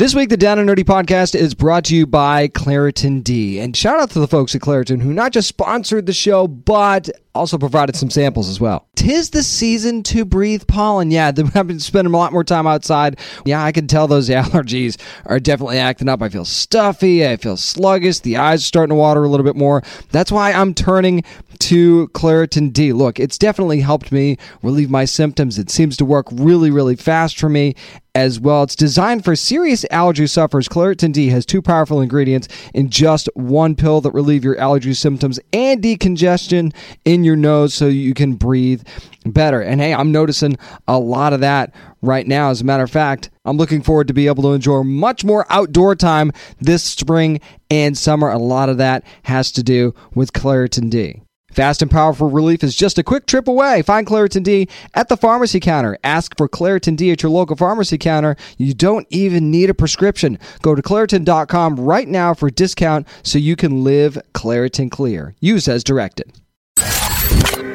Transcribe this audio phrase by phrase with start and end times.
[0.00, 3.60] This week, the Down and Nerdy podcast is brought to you by Claritin D.
[3.60, 7.10] And shout out to the folks at Claritin who not just sponsored the show, but
[7.34, 8.88] also provided some samples as well.
[8.96, 11.10] Tis the season to breathe pollen.
[11.10, 13.18] Yeah, I've been spending a lot more time outside.
[13.44, 16.22] Yeah, I can tell those allergies are definitely acting up.
[16.22, 17.28] I feel stuffy.
[17.28, 18.20] I feel sluggish.
[18.20, 19.82] The eyes are starting to water a little bit more.
[20.12, 21.24] That's why I'm turning
[21.60, 22.92] to Claritin D.
[22.92, 25.58] Look, it's definitely helped me relieve my symptoms.
[25.58, 27.74] It seems to work really, really fast for me
[28.14, 28.64] as well.
[28.64, 30.68] It's designed for serious allergy sufferers.
[30.68, 35.38] Claritin D has two powerful ingredients in just one pill that relieve your allergy symptoms
[35.52, 38.82] and decongestion in your nose so you can breathe
[39.26, 39.60] better.
[39.60, 40.56] And hey, I'm noticing
[40.88, 42.50] a lot of that right now.
[42.50, 45.46] As a matter of fact, I'm looking forward to be able to enjoy much more
[45.50, 48.30] outdoor time this spring and summer.
[48.30, 51.22] A lot of that has to do with Claritin D.
[51.50, 53.82] Fast and powerful relief is just a quick trip away.
[53.82, 55.98] Find Claritin D at the pharmacy counter.
[56.04, 58.36] Ask for Claritin D at your local pharmacy counter.
[58.56, 60.38] You don't even need a prescription.
[60.62, 65.34] Go to Claritin.com right now for a discount so you can live Claritin Clear.
[65.40, 66.32] Use as directed.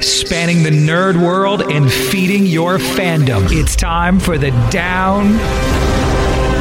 [0.02, 3.48] Spanning the nerd world and feeding your fandom.
[3.52, 5.28] It's time for the Down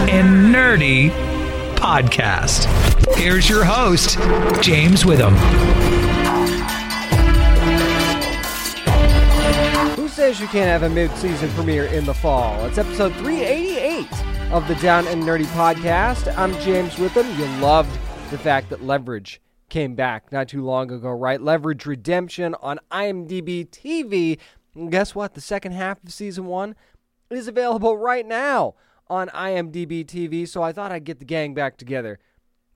[0.08, 1.10] and Nerdy
[1.76, 2.66] podcast.
[3.16, 4.18] Here's your host,
[4.62, 5.34] James Witham.
[10.14, 12.64] Says you can't have a mid-season premiere in the fall?
[12.66, 16.32] It's episode 388 of the Down and Nerdy podcast.
[16.38, 17.26] I'm James Witham.
[17.36, 17.90] You loved
[18.30, 21.40] the fact that Leverage came back not too long ago, right?
[21.40, 24.38] Leverage Redemption on IMDb TV.
[24.76, 25.34] And guess what?
[25.34, 26.76] The second half of season one
[27.28, 28.76] is available right now
[29.08, 30.46] on IMDb TV.
[30.46, 32.20] So I thought I'd get the gang back together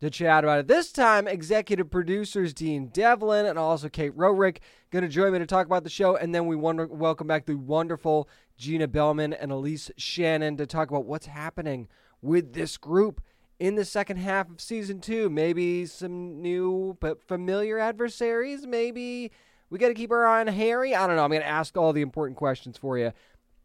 [0.00, 0.68] to chat about it.
[0.68, 4.58] This time, executive producers Dean Devlin and also Kate Rorick
[4.90, 7.46] going to join me to talk about the show, and then we wonder, welcome back
[7.46, 11.88] the wonderful Gina Bellman and Aleyse Shannon to talk about what's happening
[12.22, 13.20] with this group
[13.58, 15.28] in the second half of season two.
[15.28, 18.66] Maybe some new but familiar adversaries.
[18.66, 19.32] Maybe
[19.70, 20.94] we got to keep our eye on Harry.
[20.94, 21.24] I don't know.
[21.24, 23.12] I'm going to ask all the important questions for you.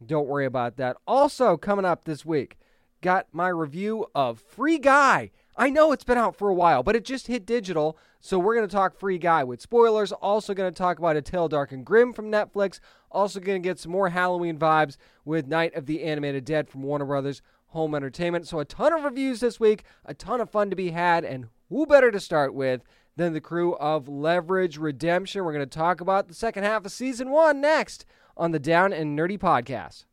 [0.05, 0.97] Don't worry about that.
[1.07, 2.57] Also, coming up this week,
[3.01, 5.31] got my review of Free Guy.
[5.55, 7.97] I know it's been out for a while, but it just hit digital.
[8.19, 10.11] So we're going to talk Free Guy with spoilers.
[10.11, 12.79] Also going to talk about A Tale Dark and Grimm from Netflix.
[13.11, 16.81] Also going to get some more Halloween vibes with Night of the Animated Dead from
[16.81, 18.47] Warner Brothers Home Entertainment.
[18.47, 21.47] So a ton of reviews this week, a ton of fun to be had, and
[21.69, 22.81] who better to start with
[23.15, 25.43] than the crew of Leverage Redemption?
[25.43, 28.05] We're going to talk about the second half of season one next
[28.35, 30.05] on the Down and Nerdy podcast.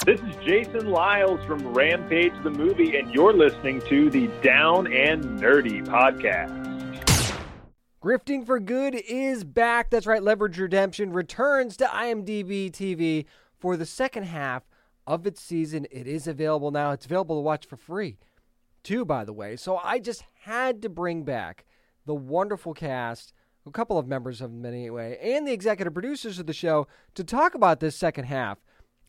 [0.06, 5.22] This is Jason Liles from Rampage the Movie, and you're listening to the Down and
[5.38, 7.36] Nerdy podcast.
[8.02, 9.90] Grifting for Good is back.
[9.90, 13.26] That's right, Leverage Redemption returns to IMDb TV
[13.58, 14.62] for the second half
[15.06, 15.86] of its season.
[15.90, 16.92] It is available now.
[16.92, 18.16] It's available to watch for free,
[18.82, 19.54] too, by the way.
[19.56, 21.66] So I just had to bring back
[22.06, 23.34] the wonderful cast,
[23.66, 26.86] a couple of members of them anyway, and the executive producers of the show
[27.16, 28.56] to talk about this second half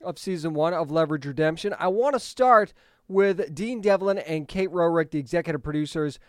[0.04, 1.76] of season one of Leverage Redemption.
[1.80, 2.74] I want to start
[3.08, 6.20] with Dean Devlin and Kate Rorick, the executive producers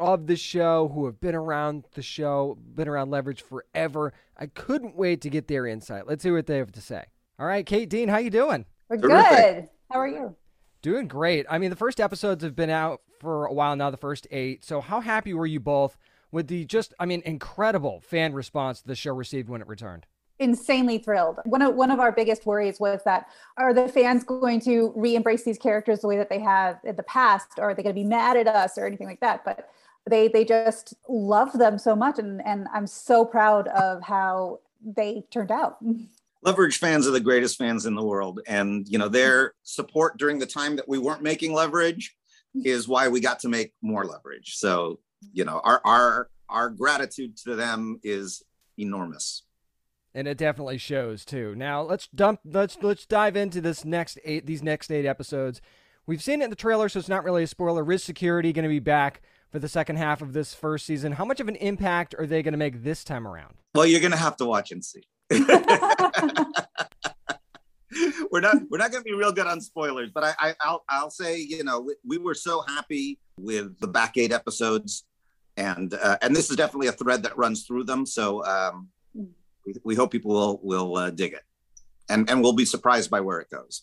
[0.00, 4.12] of the show who have been around the show, been around Leverage forever.
[4.36, 6.06] I couldn't wait to get their insight.
[6.06, 7.04] Let's see what they have to say.
[7.38, 8.66] All right, Kate, Dean, how you doing?
[8.88, 9.68] We're good.
[9.90, 10.36] How are you?
[10.80, 11.46] Doing great.
[11.48, 14.64] I mean, the first episodes have been out for a while now, the first eight.
[14.64, 15.96] So, how happy were you both
[16.32, 20.06] with the just, I mean, incredible fan response the show received when it returned?
[20.42, 21.38] Insanely thrilled.
[21.44, 25.44] One of one of our biggest worries was that are the fans going to re-embrace
[25.44, 28.00] these characters the way that they have in the past, or are they going to
[28.00, 29.44] be mad at us or anything like that?
[29.44, 29.68] But
[30.08, 35.24] they they just love them so much, and and I'm so proud of how they
[35.30, 35.78] turned out.
[36.42, 40.38] Leverage fans are the greatest fans in the world, and you know their support during
[40.38, 42.16] the time that we weren't making Leverage
[42.64, 44.56] is why we got to make more leverage.
[44.56, 44.98] So,
[45.32, 48.42] you know, our our our gratitude to them is
[48.78, 49.44] enormous.
[50.14, 51.54] And it definitely shows too.
[51.54, 55.60] Now let's dump let's let's dive into this next eight these next eight episodes.
[56.06, 57.90] We've seen it in the trailer, so it's not really a spoiler.
[57.92, 61.12] Is security going to be back for the second half of this first season?
[61.12, 63.54] How much of an impact are they going to make this time around?
[63.74, 65.04] Well, you're going to have to watch and see.
[68.30, 70.84] we're not we're not going to be real good on spoilers, but I, I will
[70.88, 75.04] I'll say you know we, we, were so happy with the back eight episodes,
[75.56, 78.04] and uh, and this is definitely a thread that runs through them.
[78.06, 78.88] So um,
[79.84, 81.44] we, hope people will will uh, dig it,
[82.08, 83.82] and and we'll be surprised by where it goes.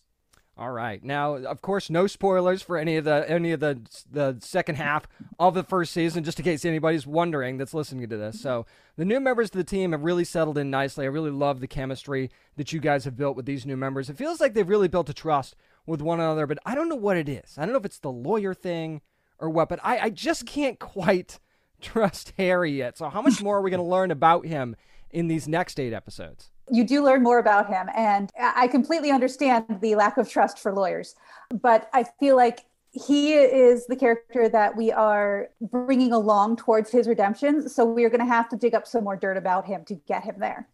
[0.60, 1.02] All right.
[1.02, 3.80] Now, of course, no spoilers for any of the any of the
[4.12, 5.08] the second half
[5.40, 8.42] of the first season, just in case anybody's wondering that's listening to this.
[8.42, 8.66] So,
[8.98, 11.06] the new members of the team have really settled in nicely.
[11.06, 14.10] I really love the chemistry that you guys have built with these new members.
[14.10, 15.56] It feels like they've really built a trust
[15.86, 17.56] with one another, but I don't know what it is.
[17.58, 19.00] I don't know if it's the lawyer thing
[19.40, 21.40] or what, but I, I just can't quite
[21.82, 22.98] trust Harry yet.
[22.98, 24.76] So, how much more are we going to learn about him
[25.12, 26.50] in these next eight episodes?
[26.72, 27.90] you do learn more about him.
[27.96, 31.16] And I completely understand the lack of trust for lawyers.
[31.50, 32.62] But I feel like
[32.92, 37.70] he is the character that we are bringing along towards his redemption.
[37.70, 40.24] So we're going to have to dig up some more dirt about him to get
[40.24, 40.68] him there.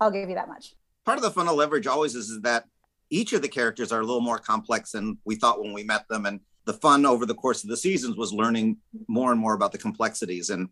[0.00, 0.74] I'll give you that much.
[1.04, 2.64] Part of the fun of leverage always is, is that
[3.10, 6.08] each of the characters are a little more complex than we thought when we met
[6.08, 6.26] them.
[6.26, 9.72] And the fun over the course of the seasons was learning more and more about
[9.72, 10.50] the complexities.
[10.50, 10.68] And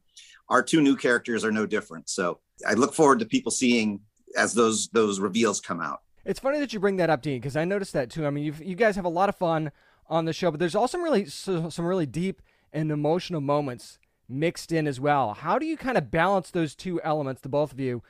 [0.48, 2.08] our two new characters are no different.
[2.08, 4.00] So I look forward to people seeing
[4.36, 6.00] as those those reveals come out.
[6.24, 8.26] It's funny that you bring that up, Dean, because I noticed that too.
[8.26, 9.72] I mean, you you guys have a lot of fun
[10.08, 12.42] on the show, but there's also some really some really deep
[12.72, 13.98] and emotional moments
[14.28, 15.34] mixed in as well.
[15.34, 18.02] How do you kind of balance those two elements, the both of you,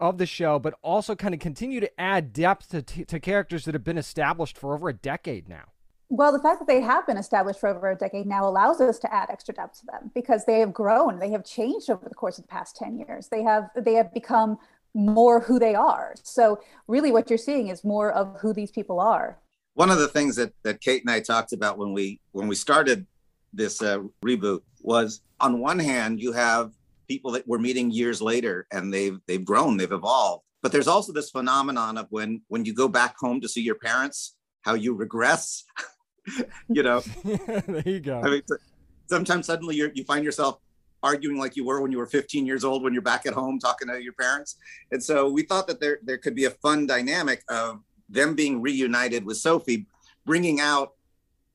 [0.00, 3.74] of the show, but also kind of continue to add depth to, to characters that
[3.74, 5.71] have been established for over a decade now?
[6.14, 8.98] Well, the fact that they have been established for over a decade now allows us
[8.98, 12.14] to add extra depth to them because they have grown, they have changed over the
[12.14, 13.28] course of the past 10 years.
[13.28, 14.58] They have they have become
[14.92, 16.12] more who they are.
[16.22, 19.38] So really what you're seeing is more of who these people are.
[19.72, 22.56] One of the things that, that Kate and I talked about when we when we
[22.56, 23.06] started
[23.54, 26.72] this uh, reboot was on one hand you have
[27.08, 30.44] people that we're meeting years later and they've they've grown, they've evolved.
[30.60, 33.76] But there's also this phenomenon of when when you go back home to see your
[33.76, 35.64] parents, how you regress.
[36.68, 38.20] you know, there you go.
[38.20, 38.42] I mean,
[39.06, 40.58] sometimes suddenly you you find yourself
[41.02, 43.58] arguing like you were when you were 15 years old when you're back at home
[43.58, 44.56] talking to your parents.
[44.92, 48.60] And so we thought that there there could be a fun dynamic of them being
[48.60, 49.86] reunited with Sophie,
[50.24, 50.92] bringing out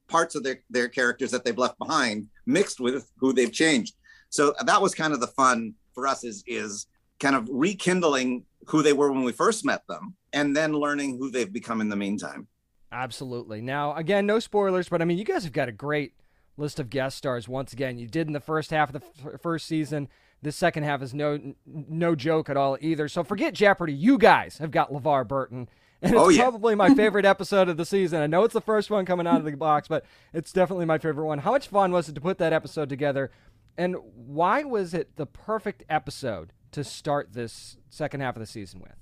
[0.07, 3.95] parts of their their characters that they've left behind, mixed with who they've changed.
[4.29, 6.87] So that was kind of the fun for us is is
[7.19, 11.31] kind of rekindling who they were when we first met them and then learning who
[11.31, 12.47] they've become in the meantime.
[12.91, 13.61] Absolutely.
[13.61, 16.13] Now, again, no spoilers, but I mean, you guys have got a great
[16.55, 17.97] list of guest stars once again.
[17.97, 20.07] You did in the first half of the f- first season.
[20.41, 23.07] The second half is no no joke at all either.
[23.07, 23.93] So forget Jeopardy.
[23.93, 25.67] You guys have got LeVar Burton.
[25.99, 26.43] And it's oh, yeah.
[26.43, 28.21] probably my favorite episode of the season.
[28.21, 30.99] I know it's the first one coming out of the box, but it's definitely my
[30.99, 31.39] favorite one.
[31.39, 33.31] How much fun was it to put that episode together?
[33.79, 38.79] And why was it the perfect episode to start this second half of the season
[38.79, 38.93] with?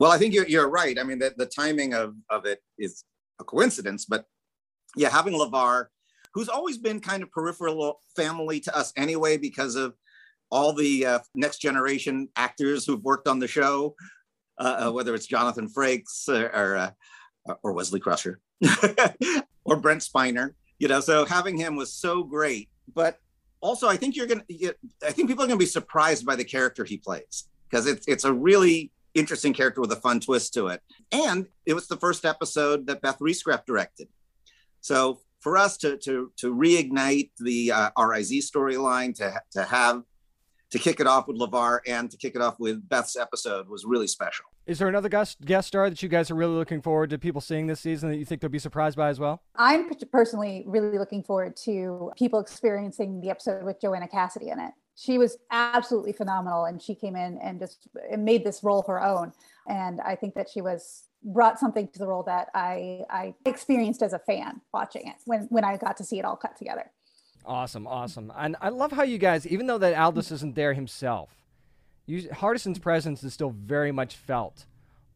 [0.00, 0.98] Well, I think you're, you're right.
[0.98, 3.04] I mean, the, the timing of, of it is
[3.40, 4.26] a coincidence, but
[4.96, 5.86] yeah, having LeVar
[6.34, 9.94] who's always been kind of peripheral family to us anyway because of
[10.50, 13.94] all the uh, next generation actors who've worked on the show,
[14.58, 18.40] uh, uh, whether it's Jonathan Frakes or or, uh, or Wesley Crusher
[19.64, 20.50] or Brent Spiner.
[20.78, 22.68] You know, so having him was so great.
[22.92, 23.18] But
[23.60, 24.44] also, I think you're gonna.
[25.06, 28.24] I think people are gonna be surprised by the character he plays because it's it's
[28.24, 30.80] a really interesting character with a fun twist to it.
[31.10, 34.08] And it was the first episode that Beth Riesgraf directed.
[34.80, 40.02] So for us to to to reignite the uh, RIZ storyline, to to have
[40.70, 43.84] to kick it off with LeVar and to kick it off with Beth's episode was
[43.84, 44.46] really special.
[44.66, 47.40] Is there another guest guest star that you guys are really looking forward to people
[47.40, 49.42] seeing this season that you think they'll be surprised by as well?
[49.56, 54.72] I'm personally really looking forward to people experiencing the episode with Joanna Cassidy in it.
[55.02, 59.32] She was absolutely phenomenal and she came in and just made this role her own.
[59.66, 64.02] And I think that she was brought something to the role that I I experienced
[64.02, 66.90] as a fan watching it when when I got to see it all cut together.
[67.44, 71.42] Awesome, awesome, and I love how you guys, even though that Aldis isn't there himself,
[72.06, 74.66] you, Hardison's presence is still very much felt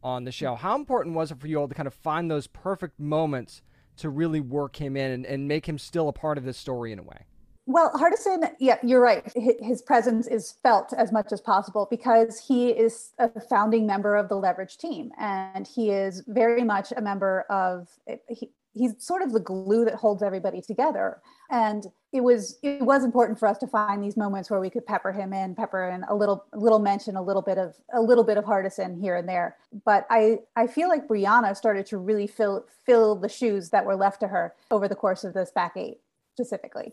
[0.03, 0.57] on the show.
[0.57, 3.63] How important was it for you all to kind of find those perfect moments
[3.99, 6.91] to really work him in and, and make him still a part of this story
[6.91, 7.27] in a way?
[7.69, 9.25] Well, Hardison, yeah, you're right.
[9.35, 14.29] His presence is felt as much as possible because he is a founding member of
[14.29, 17.89] the Leverage team, and he is very much a member of.
[18.29, 21.21] He, he's sort of the glue that holds everybody together
[21.51, 24.85] and it was it was important for us to find these moments where we could
[24.85, 28.25] pepper him in pepper in a little little mention a little bit of a little
[28.25, 32.27] bit of hardison here and there but i i feel like brianna started to really
[32.27, 35.73] fill fill the shoes that were left to her over the course of this back
[35.77, 35.99] eight
[36.35, 36.93] specifically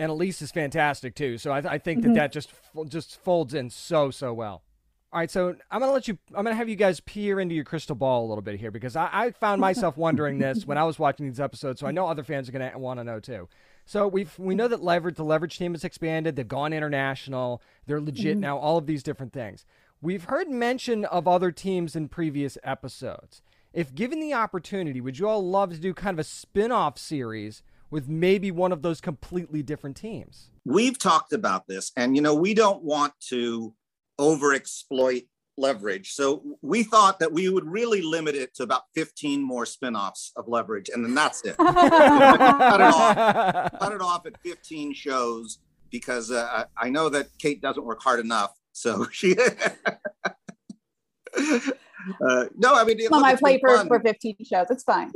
[0.00, 2.14] and Aleyse is fantastic too so i, I think mm-hmm.
[2.14, 2.52] that that just
[2.88, 4.62] just folds in so so well
[5.12, 6.18] all right, so I'm gonna let you.
[6.36, 8.94] I'm gonna have you guys peer into your crystal ball a little bit here because
[8.94, 11.80] I, I found myself wondering this when I was watching these episodes.
[11.80, 13.48] So I know other fans are gonna want to know too.
[13.86, 16.36] So we we know that leverage the leverage team has expanded.
[16.36, 17.60] They've gone international.
[17.86, 18.40] They're legit mm-hmm.
[18.40, 18.58] now.
[18.58, 19.64] All of these different things.
[20.00, 23.42] We've heard mention of other teams in previous episodes.
[23.72, 27.64] If given the opportunity, would you all love to do kind of a spin-off series
[27.90, 30.50] with maybe one of those completely different teams?
[30.64, 33.74] We've talked about this, and you know we don't want to
[34.18, 35.22] over exploit
[35.56, 36.12] leverage.
[36.12, 40.48] So we thought that we would really limit it to about 15 more spin-offs of
[40.48, 41.56] leverage, and then that's it.
[41.56, 43.78] cut it off.
[43.78, 45.58] Cut it off at 15 shows
[45.90, 48.54] because uh, I know that Kate doesn't work hard enough.
[48.72, 49.50] So she uh,
[52.56, 54.66] no, I mean, on my plate for, for 15 shows.
[54.70, 55.12] It's fine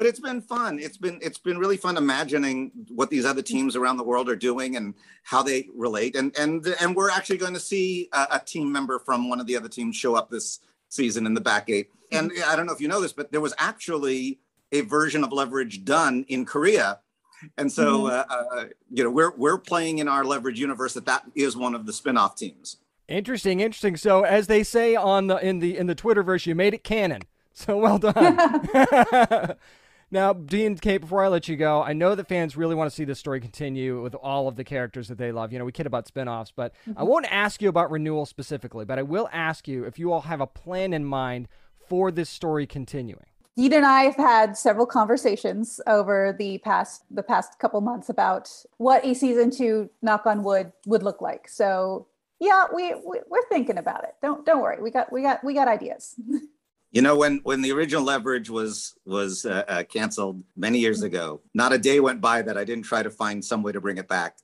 [0.00, 0.78] but it's been fun.
[0.78, 4.34] It's been it's been really fun imagining what these other teams around the world are
[4.34, 6.16] doing and how they relate.
[6.16, 9.46] And and and we're actually going to see a, a team member from one of
[9.46, 11.90] the other teams show up this season in the back eight.
[12.10, 14.38] And I don't know if you know this, but there was actually
[14.72, 17.00] a version of Leverage done in Korea.
[17.58, 18.32] And so, mm-hmm.
[18.32, 21.74] uh, uh, you know, we're we're playing in our Leverage universe that that is one
[21.74, 22.78] of the spin-off teams.
[23.06, 23.98] Interesting, interesting.
[23.98, 27.20] So, as they say on the in the in the Twitterverse, you made it canon.
[27.52, 29.56] So well done.
[30.12, 32.94] Now, Dean Kate, before I let you go, I know that fans really want to
[32.94, 35.52] see this story continue with all of the characters that they love.
[35.52, 36.98] You know, we kid about spinoffs, but mm-hmm.
[36.98, 40.22] I won't ask you about renewal specifically, but I will ask you if you all
[40.22, 41.46] have a plan in mind
[41.88, 43.26] for this story continuing.
[43.56, 48.50] Dean and I have had several conversations over the past the past couple months about
[48.78, 51.48] what a season two, knock on wood, would look like.
[51.48, 52.06] So
[52.40, 54.14] yeah, we, we we're thinking about it.
[54.22, 54.80] Don't don't worry.
[54.80, 56.16] We got we got we got ideas.
[56.92, 61.40] You know, when when the original Leverage was was uh, uh, canceled many years ago,
[61.54, 63.98] not a day went by that I didn't try to find some way to bring
[63.98, 64.38] it back.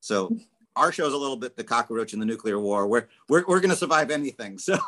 [0.00, 0.34] So
[0.76, 2.86] our show is a little bit the cockroach in the nuclear war.
[2.86, 4.58] We're we're we're going to survive anything.
[4.70, 4.78] So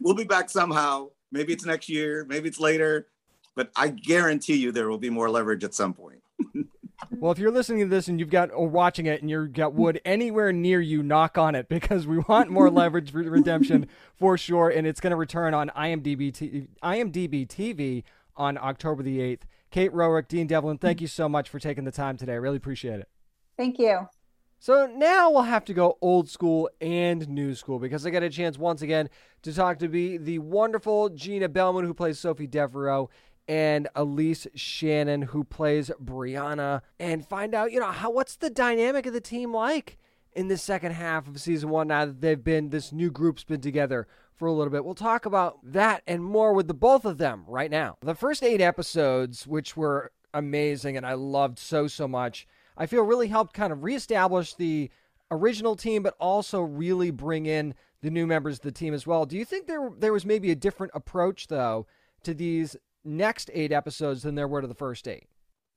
[0.00, 1.10] we'll be back somehow.
[1.32, 3.08] Maybe it's next year, maybe it's later,
[3.54, 6.22] but I guarantee you there will be more leverage at some point.
[7.10, 9.74] Well, if you're listening to this and you've got or watching it and you've got
[9.74, 14.36] wood anywhere near you, knock on it because we want more leverage for redemption for
[14.38, 18.04] sure, and it's going to return on IMDb t- IMDb TV
[18.36, 19.46] on October the eighth.
[19.70, 22.32] Kate Rorick, Dean Devlin, thank you so much for taking the time today.
[22.32, 23.08] I really appreciate it.
[23.56, 24.08] Thank you.
[24.62, 28.28] So now we'll have to go old school and new school because I got a
[28.28, 29.08] chance once again
[29.42, 33.08] to talk to be the wonderful Gina Bellman who plays Sophie Devereaux
[33.50, 39.06] and Aleyse Shannon, who plays Brianna, and find out, you know, how what's the dynamic
[39.06, 39.98] of the team like
[40.32, 43.60] in the second half of season one now that they've been this new group's been
[43.60, 44.84] together for a little bit.
[44.84, 47.96] We'll talk about that and more with the both of them right now.
[48.02, 53.02] The first eight episodes, which were amazing and I loved so so much, I feel
[53.02, 54.92] really helped kind of reestablish the
[55.32, 59.26] original team, but also really bring in the new members of the team as well.
[59.26, 61.88] Do you think there there was maybe a different approach though
[62.22, 65.28] to these next eight episodes than there were to the first eight?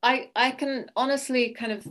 [0.02, 1.88] I I can honestly kind of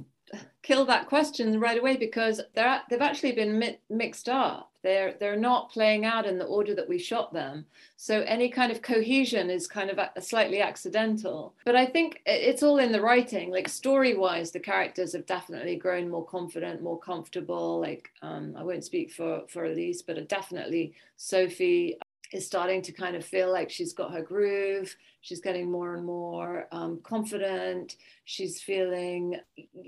[0.63, 4.71] kill that question right away because they're they've actually been mi- mixed up.
[4.83, 7.67] They're they're not playing out in the order that we shot them.
[7.97, 11.55] So any kind of cohesion is kind of a, slightly accidental.
[11.65, 13.51] But I think it's all in the writing.
[13.51, 17.81] Like story wise, the characters have definitely grown more confident, more comfortable.
[17.81, 21.97] Like um, I won't speak for for Aleyse, but definitely Sophie
[22.33, 24.97] is starting to kind of feel like she's got her groove.
[25.21, 27.97] She's getting more and more um, confident.
[28.25, 29.39] She's feeling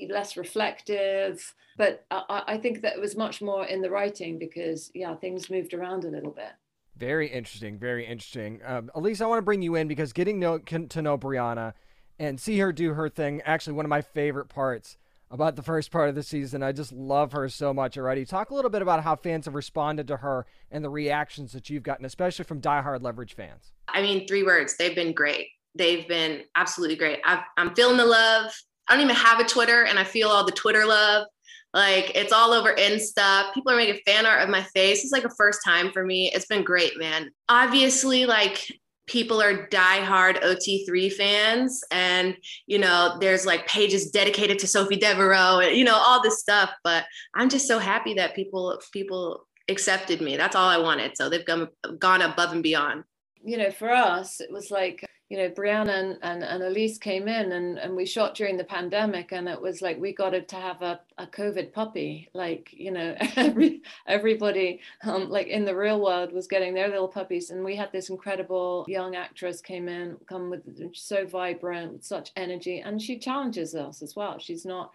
[0.09, 1.55] less reflective.
[1.77, 5.51] But I, I think that it was much more in the writing because, yeah, things
[5.51, 6.53] moved around a little bit.
[6.97, 7.79] Very interesting.
[7.79, 8.61] Very interesting.
[8.65, 11.73] Um, Aleyse, I want to bring you in because getting know, to know Brianna
[12.19, 14.97] and see her do her thing, actually, one of my favorite parts
[15.35, 16.63] about the first part of the season.
[16.63, 18.25] I just love her so much already.
[18.25, 21.69] Talk a little bit about how fans have responded to her and the reactions that
[21.69, 23.73] you've gotten, especially from diehard leverage fans.
[23.89, 24.77] I mean, three words.
[24.77, 25.49] They've been great.
[25.75, 27.19] They've been absolutely great.
[27.25, 28.53] i am feeling the love.
[28.87, 31.27] I don't even have a Twitter, and I feel all the Twitter love.
[31.73, 33.53] Like it's all over Insta.
[33.55, 35.03] People are making fan art of my face.
[35.03, 36.31] It's like a first time for me.
[36.33, 37.31] It's been great, man.
[37.49, 38.65] Obviously, like
[39.07, 45.61] people are diehard OT3 fans, and you know, there's like pages dedicated to Sophie Devereaux,
[45.61, 46.71] and you know, all this stuff.
[46.83, 50.37] But I'm just so happy that people people accepted me.
[50.37, 51.17] That's all I wanted.
[51.17, 51.69] So they've gone
[51.99, 53.05] gone above and beyond.
[53.43, 57.27] You know, for us, it was like you know, Brianna and, and, and Aleyse came
[57.27, 60.57] in and, and we shot during the pandemic and it was like we got to
[60.57, 62.31] have a, a COVID puppy.
[62.35, 67.09] Like, you know, every everybody um, like in the real world was getting their little
[67.09, 67.51] puppies.
[67.51, 72.31] And we had this incredible young actress came in, come with so vibrant, with such
[72.37, 74.39] energy, and she challenges us as well.
[74.39, 74.93] She's not,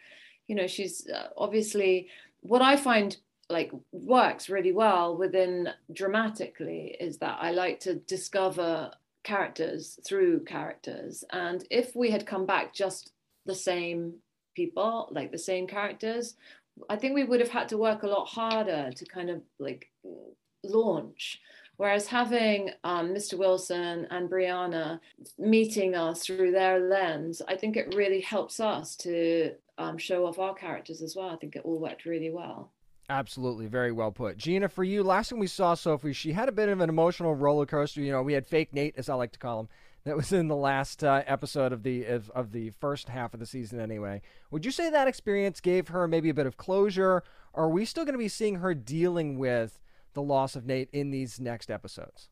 [0.48, 2.08] you know, she's uh, obviously
[2.43, 3.17] what I find
[3.50, 8.91] like works really well within dramatically is that I like to discover
[9.29, 11.24] characters through characters.
[11.31, 13.12] And if we had come back just
[13.45, 14.15] the same
[14.55, 16.36] people, like the same characters,
[16.89, 19.91] I think we would have had to work a lot harder to kind of like
[20.63, 21.39] launch.
[21.77, 23.38] Whereas having um, Mr.
[23.38, 25.00] Wilson and Brianna
[25.38, 30.39] meeting us through their lens, I think it really helps us to um, show off
[30.39, 31.29] our characters as well.
[31.29, 32.71] I think it all worked really well.
[33.10, 34.38] Absolutely, very well put.
[34.38, 37.34] Gina, for you, last time we saw Sophie, she had a bit of an emotional
[37.34, 38.01] roller coaster.
[38.01, 39.70] You know, we had fake Nate, as I like to call him,
[40.04, 43.39] that was in the last uh, episode of the of, of the first half of
[43.39, 43.80] the season.
[43.80, 47.24] Anyway, would you say that experience gave her maybe a bit of closure?
[47.54, 49.80] Or are we still going to be seeing her dealing with
[50.13, 52.30] the loss of Nate in these next episodes?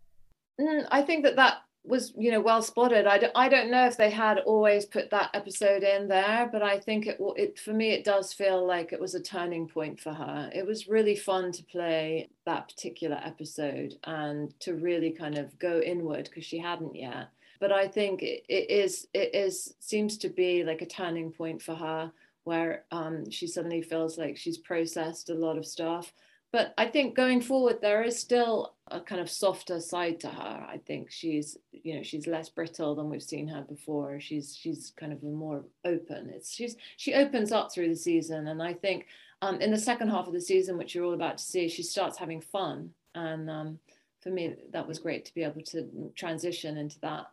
[0.61, 3.07] Mm, I think that that was you know well spotted.
[3.07, 6.61] I d- I don't know if they had always put that episode in there but
[6.61, 9.99] i think it, it for me it does feel like it was a turning point
[9.99, 10.49] for her.
[10.53, 15.79] It was really fun to play that particular episode and to really kind of go
[15.79, 17.29] inward because she hadn't yet.
[17.59, 21.61] But i think it, it is it is seems to be like a turning point
[21.61, 22.11] for her
[22.47, 26.13] where um, she suddenly feels like she's processed a lot of stuff.
[26.53, 30.65] But I think going forward, there is still a kind of softer side to her.
[30.65, 34.19] I think she's, you know, she's less brittle than we've seen her before.
[34.19, 36.29] She's she's kind of more open.
[36.35, 39.05] It's she's she opens up through the season, and I think
[39.41, 41.83] um, in the second half of the season, which you're all about to see, she
[41.83, 43.79] starts having fun, and um,
[44.19, 47.27] for me, that was great to be able to transition into that.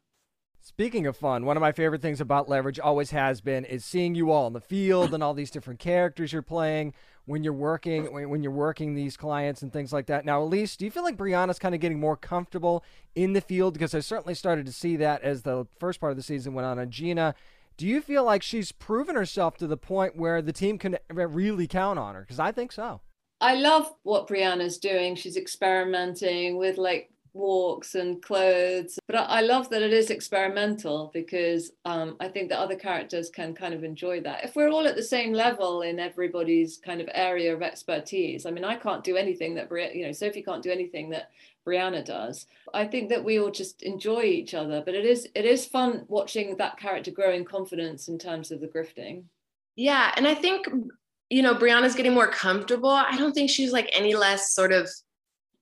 [0.61, 4.14] Speaking of fun, one of my favorite things about Leverage always has been is seeing
[4.14, 6.94] you all in the field and all these different characters you're playing
[7.26, 10.25] when you're working when you're working these clients and things like that.
[10.25, 12.84] Now, Aleyse, do you feel like Brianna's kind of getting more comfortable
[13.15, 13.75] in the field?
[13.75, 16.67] Because I certainly started to see that as the first part of the season went
[16.67, 16.78] on.
[16.78, 17.34] And Gina,
[17.76, 21.67] do you feel like she's proven herself to the point where the team can really
[21.67, 22.21] count on her?
[22.21, 23.00] Because I think so.
[23.41, 25.17] I love what Brianna's doing.
[25.17, 28.99] She's experimenting with like walks and clothes.
[29.06, 33.54] But I, love that it is experimental because um, I think that other characters can
[33.54, 34.44] kind of enjoy that.
[34.44, 38.50] If we're all at the same level in everybody's kind of area of expertise, I
[38.50, 41.30] mean, I can't do anything that, Bri- you know, Sophie can't do anything that
[41.66, 42.47] Brianna does.
[42.73, 46.04] I think that we all just enjoy each other, but it is it is fun
[46.08, 49.25] watching that character grow in confidence in terms of the grifting.
[49.76, 50.68] Yeah, and I think
[51.30, 52.90] you know Brianna's getting more comfortable.
[52.90, 54.90] I don't think she's like any less sort of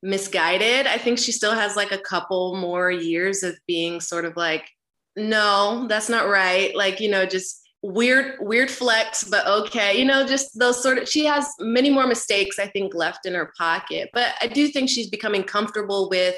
[0.03, 0.87] misguided.
[0.87, 4.69] I think she still has like a couple more years of being sort of like,
[5.17, 6.75] no, that's not right.
[6.75, 9.99] Like, you know, just weird, weird flex, but okay.
[9.99, 13.35] You know, just those sort of, she has many more mistakes, I think, left in
[13.35, 14.11] her pocket.
[14.12, 16.37] But I do think she's becoming comfortable with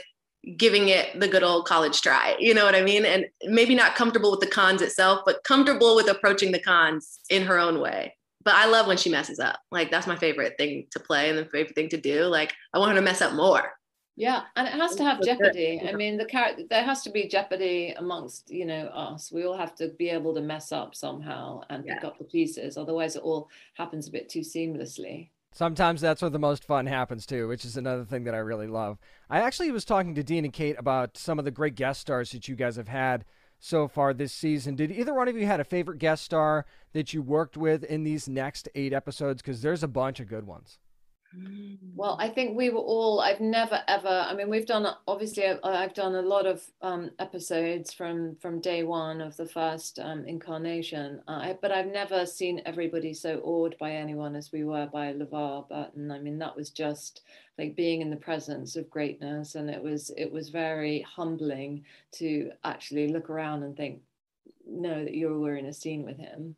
[0.57, 2.37] giving it the good old college try.
[2.39, 3.07] You know what I mean?
[3.07, 7.45] And maybe not comfortable with the cons itself, but comfortable with approaching the cons in
[7.45, 9.59] her own way but I love when she messes up.
[9.71, 12.25] Like that's my favorite thing to play and the favorite thing to do.
[12.25, 13.73] Like I want her to mess up more.
[14.17, 15.83] Yeah, and it has to have jeopardy.
[15.85, 19.33] I mean, the character there has to be jeopardy amongst you know us.
[19.33, 22.09] We all have to be able to mess up somehow and pick yeah.
[22.09, 22.77] up the pieces.
[22.77, 25.31] Otherwise, it all happens a bit too seamlessly.
[25.53, 28.67] Sometimes that's where the most fun happens too, which is another thing that I really
[28.67, 28.99] love.
[29.31, 32.33] I actually was talking to Dean and Kate about some of the great guest stars
[32.33, 33.25] that you guys have had
[33.59, 34.77] so far this season.
[34.77, 38.05] Did either one of you had a favorite guest star that you worked with in
[38.05, 39.43] these next eight episodes?
[39.43, 40.79] Because there's a bunch of good ones.
[41.97, 43.21] Well, I think we were all.
[43.21, 44.09] I've never ever.
[44.09, 45.47] I mean, we've done obviously.
[45.47, 50.25] I've done a lot of um, episodes from from day one of the first um,
[50.25, 55.13] incarnation, uh, but I've never seen everybody so awed by anyone as we were by
[55.13, 56.11] LeVar Burton.
[56.11, 57.23] I mean, that was just
[57.59, 62.51] like being in the presence of greatness, and it was it was very humbling to
[62.65, 64.01] actually look around and think,
[64.67, 66.57] know that you were in a scene with him.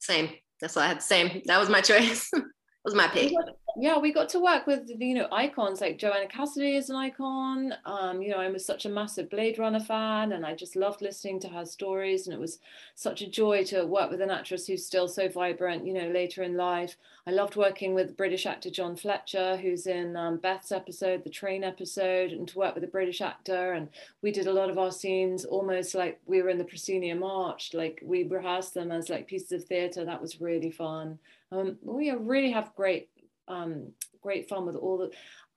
[0.00, 0.30] Same.
[0.60, 1.02] That's what I had.
[1.02, 1.42] Same.
[1.44, 2.28] That was my choice.
[2.84, 3.32] was my pick
[3.76, 7.74] yeah, we got to work with you know icons like Joanna Cassidy is an icon.
[7.84, 11.02] Um, you know, I was such a massive Blade Runner fan, and I just loved
[11.02, 12.26] listening to her stories.
[12.26, 12.60] And it was
[12.94, 15.86] such a joy to work with an actress who's still so vibrant.
[15.86, 20.16] You know, later in life, I loved working with British actor John Fletcher, who's in
[20.16, 23.72] um, Beth's episode, the train episode, and to work with a British actor.
[23.72, 23.88] And
[24.22, 27.74] we did a lot of our scenes almost like we were in the Proscenium Arch.
[27.74, 30.04] Like we rehearsed them as like pieces of theatre.
[30.04, 31.18] That was really fun.
[31.54, 33.08] Um, we really have great
[33.48, 35.10] um, great fun with all the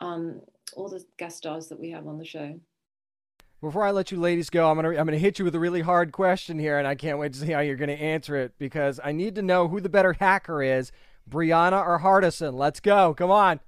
[0.06, 0.42] um,
[0.76, 2.60] all the guest stars that we have on the show.
[3.62, 5.82] before I let you ladies go, I'm gonna I'm gonna hit you with a really
[5.82, 9.00] hard question here, and I can't wait to see how you're gonna answer it because
[9.04, 10.92] I need to know who the better hacker is,
[11.30, 12.54] Brianna or Hardison.
[12.54, 13.14] Let's go.
[13.14, 13.60] Come on.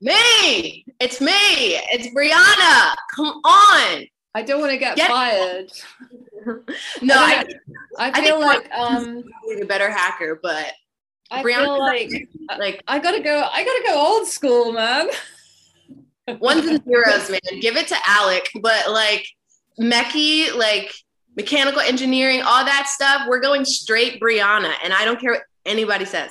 [0.00, 0.84] Me.
[0.98, 1.32] It's me.
[1.32, 2.94] It's Brianna.
[3.14, 4.04] Come on.
[4.34, 5.70] I don't want to get, Get- fired.
[7.02, 7.54] No, I I, don't
[7.98, 10.72] I I feel think like um probably the better hacker, but
[11.32, 12.10] I Brianna- feel like
[12.58, 15.08] like I gotta go I gotta go old school, man.
[16.40, 17.40] ones and zeros, man.
[17.60, 19.26] Give it to Alec, but like
[19.80, 20.92] Mechie, like
[21.36, 26.04] mechanical engineering, all that stuff, we're going straight Brianna, and I don't care what anybody
[26.04, 26.30] says.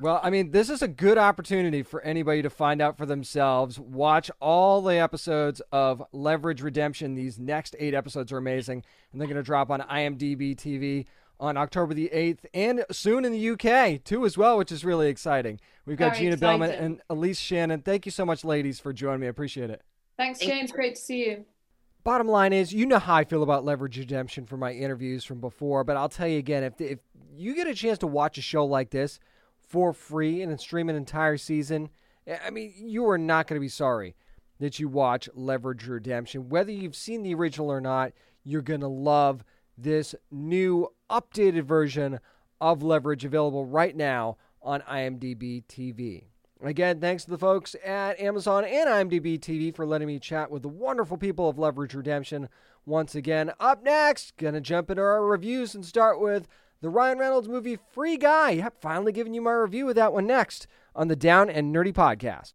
[0.00, 3.78] Well, I mean, this is a good opportunity for anybody to find out for themselves.
[3.78, 7.14] Watch all the episodes of Leverage Redemption.
[7.14, 11.06] These next eight episodes are amazing, and they're going to drop on IMDb TV
[11.40, 15.08] on October the 8th and soon in the UK too as well, which is really
[15.08, 15.60] exciting.
[15.86, 17.82] We've got Very Gina Bellman and Aleyse Shannon.
[17.82, 19.26] Thank you so much, ladies, for joining me.
[19.26, 19.82] I appreciate it.
[20.16, 20.72] Thanks, Thank James.
[20.72, 21.44] Great to see you.
[22.04, 25.40] Bottom line is, you know how I feel about Leverage Redemption from my interviews from
[25.40, 26.98] before, but I'll tell you again, if if
[27.34, 29.18] you get a chance to watch a show like this
[29.58, 31.88] for free and then stream an entire season,
[32.26, 34.14] eh, I mean, you are not going to be sorry
[34.60, 36.48] that you watch Leverage Redemption.
[36.48, 38.12] Whether you've seen the original or not,
[38.44, 39.42] you're going to love
[39.76, 42.20] this new updated version
[42.60, 46.24] of Leverage available right now on IMDb TV.
[46.62, 50.62] Again, thanks to the folks at Amazon and IMDb TV for letting me chat with
[50.62, 52.48] the wonderful people of Leverage Redemption.
[52.86, 56.48] Once again, up next, gonna jump into our reviews and start with
[56.80, 58.52] the Ryan Reynolds movie Free Guy.
[58.52, 61.92] Yep, finally giving you my review of that one next on the Down and Nerdy
[61.92, 62.54] Podcast.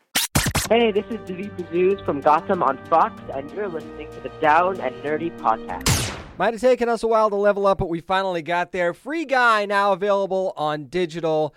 [0.71, 4.79] Hey, this is David Mazouz from Gotham on Fox, and you're listening to the Down
[4.79, 6.17] and Nerdy Podcast.
[6.37, 8.93] Might have taken us a while to level up, but we finally got there.
[8.93, 11.53] Free Guy now available on digital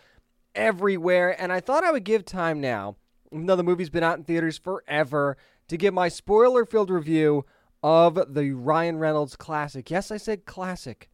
[0.56, 1.40] everywhere.
[1.40, 2.96] And I thought I would give time now,
[3.30, 5.36] even though the movie's been out in theaters forever,
[5.68, 7.46] to give my spoiler filled review
[7.84, 9.92] of the Ryan Reynolds classic.
[9.92, 11.08] Yes, I said classic.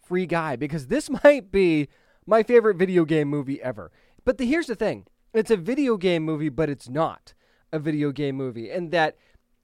[0.00, 1.88] Free Guy, because this might be
[2.24, 3.90] my favorite video game movie ever.
[4.24, 7.34] But the, here's the thing it's a video game movie, but it's not
[7.72, 8.70] a video game movie.
[8.70, 9.16] And that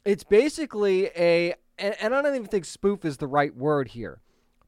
[0.04, 4.20] it's basically a, and, and I don't even think spoof is the right word here,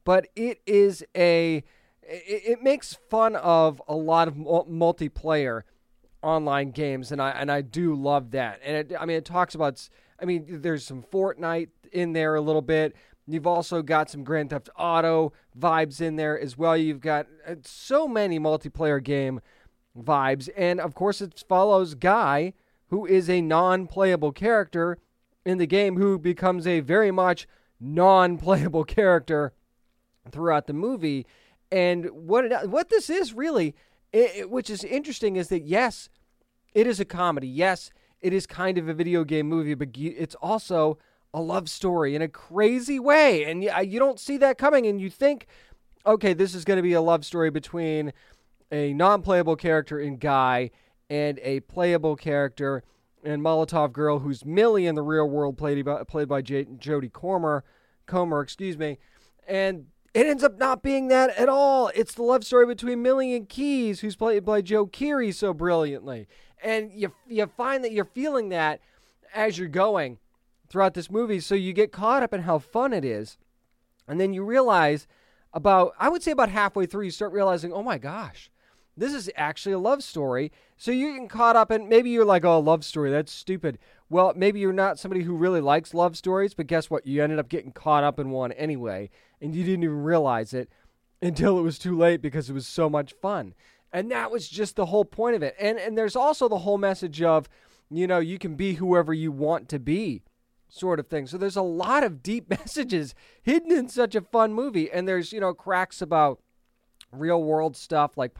[0.03, 1.63] but it is a,
[2.03, 5.63] it, it makes fun of a lot of multiplayer
[6.23, 8.59] online games, and I and I do love that.
[8.63, 9.87] And it, I mean, it talks about.
[10.19, 12.95] I mean, there's some Fortnite in there a little bit.
[13.27, 16.75] You've also got some Grand Theft Auto vibes in there as well.
[16.75, 19.41] You've got uh, so many multiplayer game
[19.97, 22.53] vibes, and of course, it follows Guy,
[22.89, 24.97] who is a non-playable character
[25.45, 27.47] in the game, who becomes a very much
[27.79, 29.53] non-playable character
[30.31, 31.25] throughout the movie.
[31.71, 33.75] And what it, what this is really,
[34.13, 36.09] i i- which is interesting, is that yes,
[36.73, 37.47] it is a comedy.
[37.47, 40.97] Yes, it is kind of a video game movie, but it's also
[41.33, 44.85] a love story in a crazy way, and you, you don't see that coming.
[44.85, 45.47] And you think,
[46.05, 48.11] okay, this is going to be a love story between
[48.71, 50.71] a non-playable character in Guy
[51.09, 52.83] and a playable character
[53.23, 56.65] in Molotov Girl, who's Millie in the real world, played by, played by J-
[57.13, 57.63] Comer,
[58.05, 58.97] Comer, excuse me,
[59.47, 61.89] and it ends up not being that at all.
[61.95, 66.27] It's the love story between Millie and Keys, who's played by Joe Keery so brilliantly,
[66.63, 68.81] and you you find that you're feeling that
[69.33, 70.17] as you're going
[70.69, 73.37] throughout this movie, so you get caught up in how fun it is,
[74.07, 75.07] and then you realize
[75.53, 78.49] about I would say about halfway through you start realizing, oh my gosh,
[79.01, 80.51] this is actually a love story.
[80.77, 83.79] So you're getting caught up in maybe you're like, oh, a love story, that's stupid.
[84.09, 87.07] Well, maybe you're not somebody who really likes love stories, but guess what?
[87.07, 89.09] You ended up getting caught up in one anyway,
[89.41, 90.69] and you didn't even realize it
[91.21, 93.53] until it was too late because it was so much fun.
[93.93, 95.55] And that was just the whole point of it.
[95.59, 97.49] And and there's also the whole message of,
[97.89, 100.23] you know, you can be whoever you want to be
[100.69, 101.27] sort of thing.
[101.27, 105.33] So there's a lot of deep messages hidden in such a fun movie and there's,
[105.33, 106.39] you know, cracks about
[107.11, 108.31] real world stuff like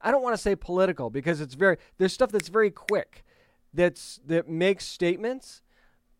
[0.00, 3.24] I don't want to say political because it's very there's stuff that's very quick
[3.72, 5.62] that's that makes statements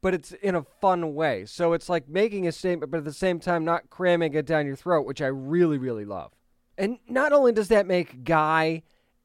[0.03, 1.45] but it's in a fun way.
[1.45, 4.67] So it's like making a statement but at the same time not cramming it down
[4.67, 6.33] your throat, which I really really love.
[6.79, 8.83] And not only does that make Guy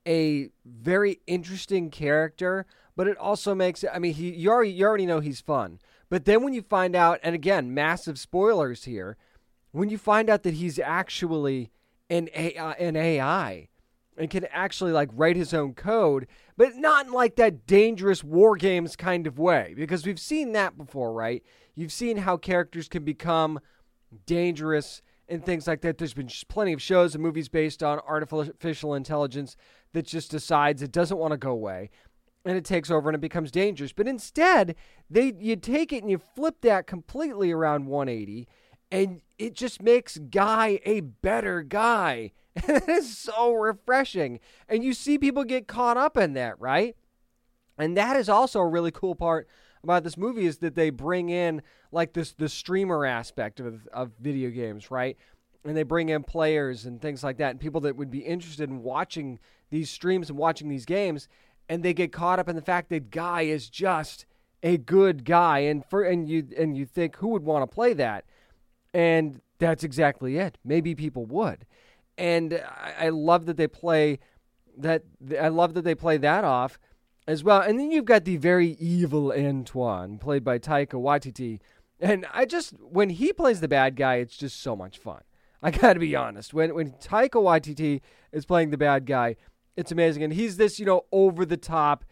[0.07, 5.05] a very interesting character, but it also makes I mean he you already you already
[5.05, 9.17] know he's fun, But then when you find out, and again, massive spoilers here,
[9.71, 11.71] when you find out that he's actually
[12.09, 13.67] an AI, an AI
[14.17, 18.55] and can actually like write his own code, but not in like that dangerous war
[18.55, 21.43] games kind of way, because we've seen that before, right?
[21.75, 23.59] You've seen how characters can become
[24.25, 25.97] dangerous and things like that.
[25.97, 29.57] There's been plenty of shows and movies based on artificial intelligence
[29.93, 31.89] that just decides it doesn't want to go away
[32.45, 33.91] and it takes over and it becomes dangerous.
[33.91, 34.75] But instead,
[35.09, 38.47] they you take it and you flip that completely around 180
[38.91, 42.31] and it just makes Guy a better guy.
[42.55, 44.39] it is so refreshing.
[44.69, 46.95] And you see people get caught up in that, right?
[47.77, 49.47] And that is also a really cool part
[49.83, 54.11] about this movie is that they bring in like this the streamer aspect of of
[54.19, 55.17] video games, right?
[55.63, 58.69] And they bring in players and things like that, and people that would be interested
[58.69, 61.27] in watching these streams and watching these games,
[61.69, 64.25] and they get caught up in the fact that Guy is just
[64.63, 67.93] a good guy, and for and you and you think who would want to play
[67.93, 68.25] that,
[68.95, 70.57] and that's exactly it.
[70.63, 71.65] Maybe people would,
[72.17, 74.19] and I, I love that they play
[74.77, 75.03] that.
[75.39, 76.79] I love that they play that off
[77.27, 77.61] as well.
[77.61, 81.59] And then you've got the very evil Antoine, played by Taika Waititi.
[81.99, 85.21] And I just when he plays the bad guy, it's just so much fun.
[85.61, 86.53] I got to be honest.
[86.53, 89.35] When when Taika Waititi is playing the bad guy,
[89.75, 90.23] it's amazing.
[90.23, 92.05] And he's this, you know, over the top,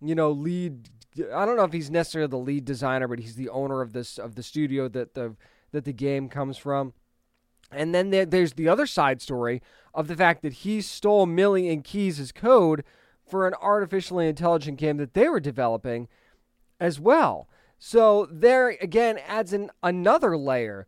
[0.00, 0.88] you know, lead.
[1.34, 4.18] I don't know if he's necessarily the lead designer, but he's the owner of this
[4.18, 5.34] of the studio that the
[5.72, 6.92] that the game comes from.
[7.70, 11.68] And then there, there's the other side story of the fact that he stole Millie
[11.68, 12.84] and Keys' code
[13.26, 16.08] for an artificially intelligent game that they were developing
[16.80, 17.48] as well.
[17.78, 20.86] So there again adds in another layer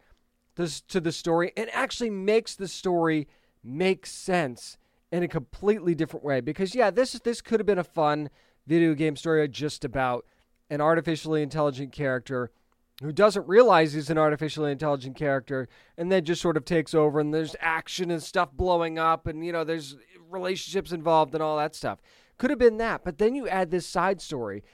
[0.56, 3.28] to the story and actually makes the story
[3.62, 4.76] make sense
[5.12, 6.40] in a completely different way.
[6.40, 8.30] Because yeah, this this could have been a fun
[8.66, 10.26] video game story just about
[10.68, 12.50] an artificially intelligent character
[13.00, 17.20] who doesn't realize he's an artificially intelligent character and then just sort of takes over
[17.20, 19.96] and there's action and stuff blowing up and you know there's
[20.28, 21.98] relationships involved and all that stuff
[22.40, 23.04] could have been that.
[23.04, 24.64] But then you add this side story,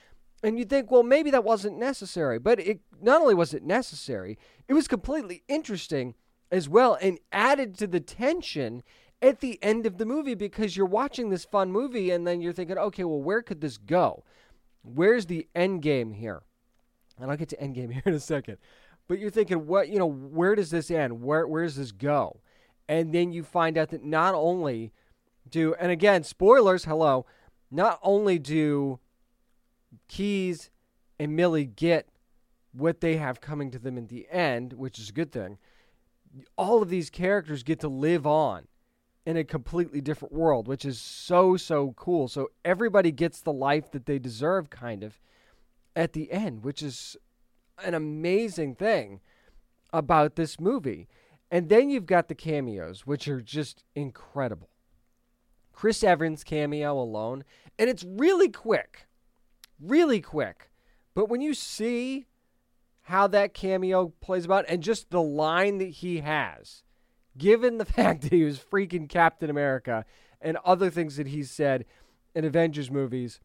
[0.43, 2.39] and you think, well, maybe that wasn't necessary.
[2.39, 6.15] But it not only was it necessary, it was completely interesting
[6.51, 8.83] as well, and added to the tension
[9.21, 12.53] at the end of the movie because you're watching this fun movie, and then you're
[12.53, 14.25] thinking, okay, well, where could this go?
[14.83, 16.43] Where's the end game here?
[17.19, 18.59] And I'll get to Endgame here in a second.
[19.09, 21.23] But you're thinking, what you know, where does this end?
[21.23, 22.41] Where where does this go?
[22.89, 24.93] And then you find out that not only
[25.49, 27.27] do and again, spoilers, hello,
[27.71, 28.99] not only do
[30.09, 30.71] Keys
[31.19, 32.09] and Millie get
[32.73, 35.59] what they have coming to them in the end, which is a good thing,
[36.57, 38.67] all of these characters get to live on
[39.25, 42.29] in a completely different world, which is so, so cool.
[42.29, 45.19] So everybody gets the life that they deserve, kind of,
[45.97, 47.17] at the end, which is
[47.83, 49.21] an amazing thing
[49.93, 51.09] about this movie.
[51.51, 54.69] And then you've got the cameos, which are just incredible.
[55.73, 57.45] Chris Evans cameo alone,
[57.79, 59.07] and it's really quick,
[59.81, 60.71] really quick.
[61.15, 62.27] But when you see
[63.03, 66.83] how that cameo plays about and just the line that he has,
[67.37, 70.05] given the fact that he was freaking Captain America
[70.41, 71.85] and other things that he's said
[72.35, 73.41] in Avengers movies,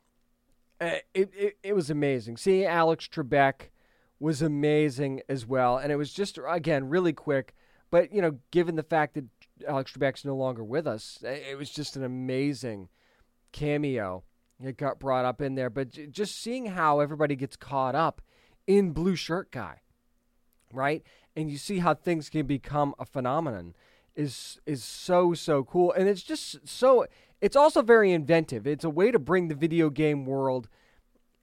[0.82, 2.36] Uh, it, it, it was amazing.
[2.36, 3.70] Seeing Alex Trebek
[4.20, 5.78] was amazing as well.
[5.78, 7.54] And it was just, again, really quick.
[7.92, 9.26] But, you know, given the fact that
[9.68, 11.20] Alex Trebek's no longer with us.
[11.24, 12.90] It was just an amazing
[13.52, 14.24] cameo.
[14.64, 18.22] It got brought up in there, but just seeing how everybody gets caught up
[18.68, 19.82] in Blue Shirt Guy,
[20.72, 21.04] right?
[21.36, 23.74] And you see how things can become a phenomenon
[24.14, 27.06] is is so so cool, and it's just so.
[27.42, 28.68] It's also very inventive.
[28.68, 30.70] It's a way to bring the video game world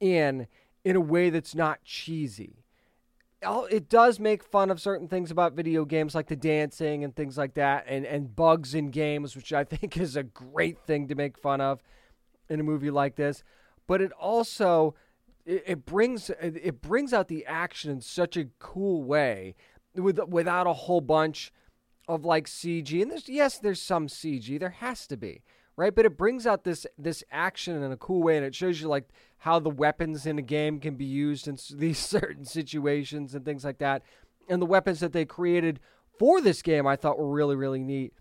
[0.00, 0.46] in
[0.84, 2.64] in a way that's not cheesy.
[3.70, 7.36] It does make fun of certain things about video games like the dancing and things
[7.36, 11.14] like that and, and bugs in games which i think is a great thing to
[11.14, 11.80] make fun of
[12.48, 13.42] in a movie like this.
[13.86, 14.94] But it also
[15.44, 19.54] it, brings it brings out the action in such a cool way
[19.94, 21.52] with, without a whole bunch
[22.06, 25.42] of like cg and there's yes there's some cg there has to be
[25.78, 28.80] right but it brings out this this action in a cool way and it shows
[28.80, 33.34] you like how the weapons in a game can be used in these certain situations
[33.34, 34.02] and things like that.
[34.48, 35.80] And the weapons that they created
[36.18, 38.12] for this game, I thought were really, really neat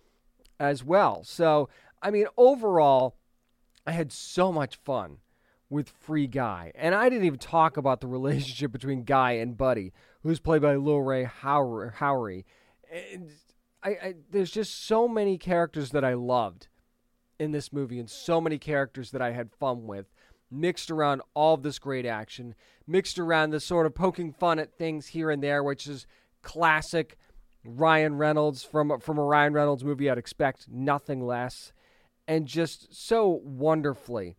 [0.60, 1.24] as well.
[1.24, 1.70] So,
[2.02, 3.16] I mean, overall,
[3.86, 5.18] I had so much fun
[5.70, 6.72] with Free Guy.
[6.76, 10.76] And I didn't even talk about the relationship between Guy and Buddy, who's played by
[10.76, 12.44] Lil Rel Howery.
[12.92, 13.32] And
[13.82, 16.68] I, I, there's just so many characters that I loved
[17.40, 20.12] in this movie and so many characters that I had fun with
[20.50, 24.78] mixed around all of this great action, mixed around this sort of poking fun at
[24.78, 26.08] things here and there, which is
[26.42, 27.18] classic
[27.64, 30.10] Ryan Reynolds from from a Ryan Reynolds movie.
[30.10, 31.74] I'd expect nothing less,
[32.28, 34.38] and just so wonderfully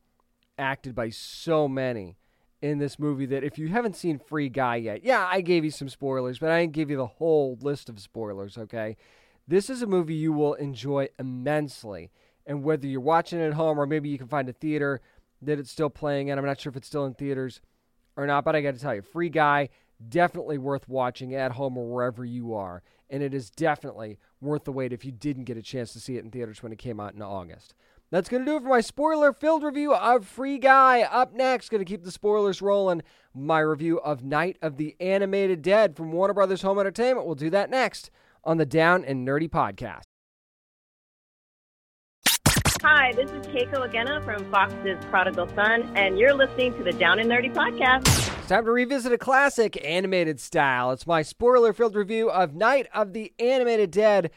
[0.56, 2.16] acted by so many
[2.60, 5.70] in this movie that if you haven't seen Free Guy yet, yeah, I gave you
[5.70, 8.56] some spoilers, but I didn't give you the whole list of spoilers.
[8.56, 8.96] Okay,
[9.46, 12.10] this is a movie you will enjoy immensely,
[12.48, 15.00] and whether you're watching it at home or maybe you can find a theater
[15.42, 17.60] that it's still playing in, I'm not sure if it's still in theaters
[18.16, 19.68] or not, but I got to tell you, Free Guy
[20.08, 24.72] definitely worth watching at home or wherever you are and it is definitely worth the
[24.72, 27.00] wait if you didn't get a chance to see it in theaters when it came
[27.00, 27.74] out in August.
[28.10, 31.02] That's going to do it for my spoiler filled review of Free Guy.
[31.02, 33.02] Up next, going to keep the spoilers rolling.
[33.34, 37.26] My review of Night of the Animated Dead from Warner Brothers Home Entertainment.
[37.26, 38.10] We'll do that next
[38.44, 40.07] on the Down and Nerdy Podcast.
[42.90, 47.18] Hi, this is Keiko Agena from Fox's Prodigal Son, and you're listening to the Down
[47.18, 48.06] and Nerdy Podcast.
[48.38, 50.90] It's time to revisit a classic animated style.
[50.92, 54.30] It's my spoiler filled review of Night of the Animated Dead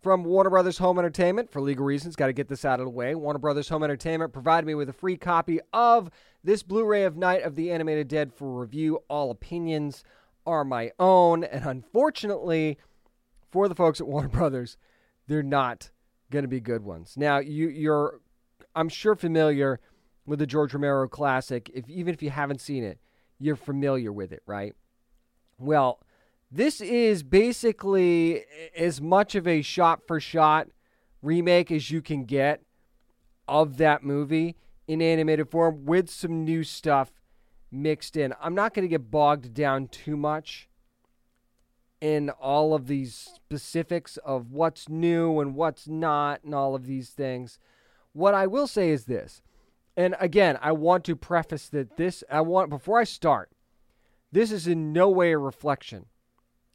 [0.00, 1.50] from Warner Brothers Home Entertainment.
[1.50, 3.16] For legal reasons, got to get this out of the way.
[3.16, 6.08] Warner Brothers Home Entertainment provided me with a free copy of
[6.44, 9.00] this Blu ray of Night of the Animated Dead for review.
[9.08, 10.04] All opinions
[10.46, 12.78] are my own, and unfortunately,
[13.50, 14.76] for the folks at Warner Brothers,
[15.26, 15.90] they're not
[16.30, 17.14] going to be good ones.
[17.16, 18.20] Now, you, you're,
[18.74, 19.80] I'm sure, familiar
[20.26, 21.70] with the George Romero classic.
[21.72, 22.98] If even if you haven't seen it,
[23.38, 24.74] you're familiar with it, right?
[25.58, 26.00] Well,
[26.50, 28.44] this is basically
[28.76, 30.68] as much of a shot for shot
[31.22, 32.62] remake as you can get
[33.48, 37.10] of that movie in animated form with some new stuff
[37.70, 38.32] mixed in.
[38.40, 40.68] I'm not going to get bogged down too much
[42.00, 47.10] in all of these specifics of what's new and what's not and all of these
[47.10, 47.58] things.
[48.12, 49.42] What I will say is this.
[49.96, 53.50] And again, I want to preface that this I want before I start.
[54.30, 56.06] This is in no way a reflection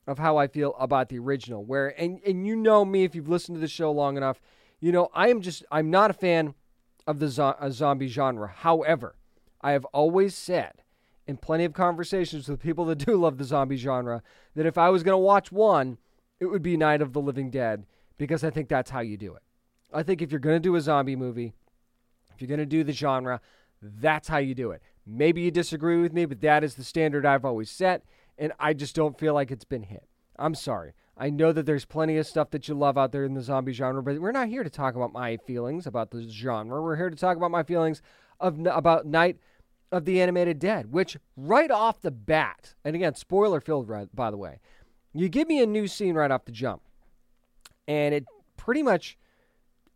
[0.07, 1.63] of how I feel about the original.
[1.63, 4.41] Where and and you know me if you've listened to the show long enough,
[4.79, 6.55] you know I am just I'm not a fan
[7.05, 8.47] of the zo- zombie genre.
[8.47, 9.15] However,
[9.61, 10.81] I have always said
[11.31, 14.21] in plenty of conversations with people that do love the zombie genre
[14.53, 15.97] that if I was going to watch one,
[16.39, 17.85] it would be Night of the Living Dead
[18.17, 19.41] because I think that's how you do it.
[19.93, 21.53] I think if you're going to do a zombie movie,
[22.33, 23.41] if you're going to do the genre,
[23.81, 24.81] that's how you do it.
[25.07, 28.03] Maybe you disagree with me, but that is the standard I've always set,
[28.37, 30.03] and I just don't feel like it's been hit.
[30.37, 30.93] I'm sorry.
[31.17, 33.73] I know that there's plenty of stuff that you love out there in the zombie
[33.73, 36.81] genre, but we're not here to talk about my feelings about the genre.
[36.81, 38.01] We're here to talk about my feelings
[38.39, 39.37] of about Night
[39.91, 44.37] of the Animated Dead, which right off the bat, and again, spoiler filled, by the
[44.37, 44.59] way,
[45.13, 46.81] you give me a new scene right off the jump,
[47.87, 48.25] and it
[48.55, 49.17] pretty much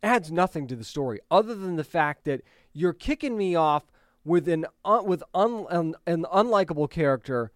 [0.04, 2.42] adds nothing to the story other than the fact that
[2.74, 3.86] you're kicking me off
[4.26, 7.52] with an uh, with un, an, an unlikable character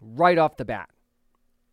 [0.00, 0.90] right off the bat,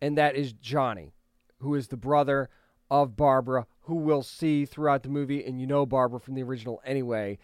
[0.00, 1.12] and that is Johnny,
[1.58, 2.48] who is the brother
[2.90, 6.80] of Barbara, who we'll see throughout the movie, and you know Barbara from the original
[6.84, 7.38] anyway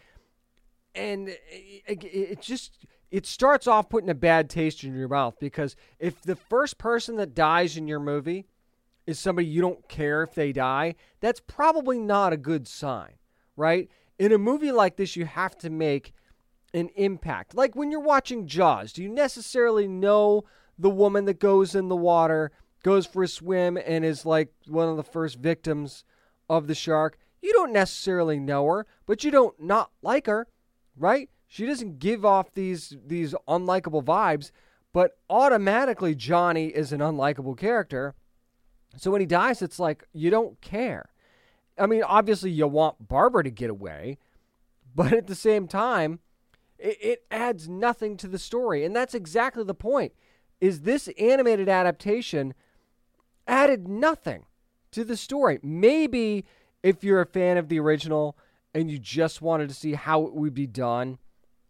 [0.94, 5.76] and it, it, just it starts off putting a bad taste in your mouth because
[5.98, 8.46] if the first person that dies in your movie
[9.06, 13.12] is somebody you don't care if they die, that's probably not a good sign,
[13.56, 13.88] right?
[14.18, 16.12] In a movie like this, you have to make
[16.72, 17.54] an impact.
[17.54, 20.44] Like when you're watching Jaws, do you necessarily know
[20.78, 22.50] the woman that goes in the water,
[22.82, 26.04] goes for a swim, and is like one of the first victims
[26.48, 27.18] of the shark?
[27.42, 30.48] You don't necessarily know her, but you don't not like her
[30.96, 31.28] right?
[31.46, 34.50] She doesn't give off these these unlikable vibes,
[34.92, 38.14] but automatically Johnny is an unlikable character.
[38.96, 41.10] So when he dies, it's like you don't care.
[41.78, 44.18] I mean, obviously you want Barbara to get away,
[44.94, 46.20] but at the same time,
[46.78, 50.12] it, it adds nothing to the story, and that's exactly the point.
[50.60, 52.54] Is this animated adaptation
[53.46, 54.46] added nothing
[54.92, 55.58] to the story?
[55.62, 56.44] Maybe
[56.82, 58.36] if you're a fan of the original,
[58.74, 61.18] and you just wanted to see how it would be done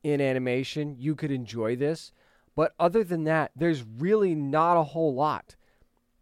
[0.03, 2.13] in animation, you could enjoy this.
[2.57, 5.57] But other than that, there's really not a whole lot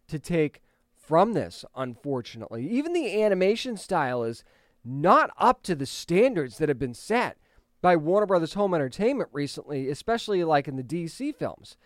[0.09, 0.63] to take
[0.95, 2.69] from this, unfortunately.
[2.69, 4.45] Even the animation style is
[4.85, 7.37] not up to the standards that have been set
[7.81, 11.77] by Warner Brothers Home Entertainment recently, especially like in the DC films.